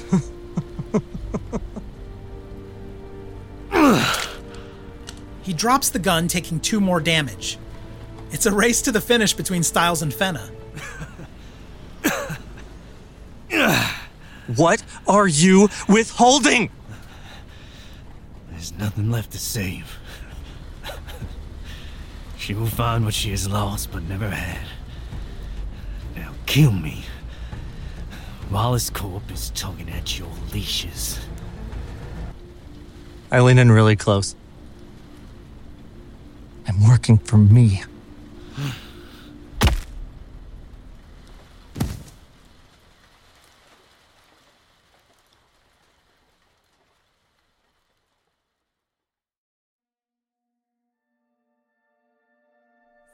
he 5.44 5.54
drops 5.54 5.90
the 5.90 6.00
gun, 6.00 6.28
taking 6.28 6.60
two 6.60 6.82
more 6.82 7.00
damage. 7.00 7.60
It's 8.32 8.48
a 8.48 8.52
race 8.52 8.82
to 8.82 8.92
the 8.92 9.00
finish 9.00 9.34
between 9.34 9.62
Styles 9.64 10.02
and 10.02 10.14
Fenna. 10.14 10.50
What 14.56 14.84
are 15.08 15.28
you 15.28 15.70
withholding? 15.88 16.72
There's 18.50 18.74
nothing 18.74 19.12
left 19.12 19.32
to 19.32 19.38
save. 19.38 20.00
she 22.38 22.56
will 22.56 22.66
find 22.66 23.06
what 23.06 23.14
she 23.14 23.30
has 23.30 23.48
lost 23.48 23.92
but 23.92 24.02
never 24.04 24.28
had. 24.30 24.66
Now 26.16 26.32
kill 26.48 26.72
me. 26.72 27.04
Wallace 28.50 28.90
Corp 28.90 29.32
is 29.32 29.52
tugging 29.52 29.90
at 29.92 30.18
your 30.18 30.32
leashes. 30.52 31.20
I 33.32 33.42
lean 33.42 33.60
in 33.60 33.72
really 33.72 33.96
close. 33.96 34.36
I'm 36.68 36.88
working 36.88 37.20
for 37.20 37.38
me. 37.38 37.84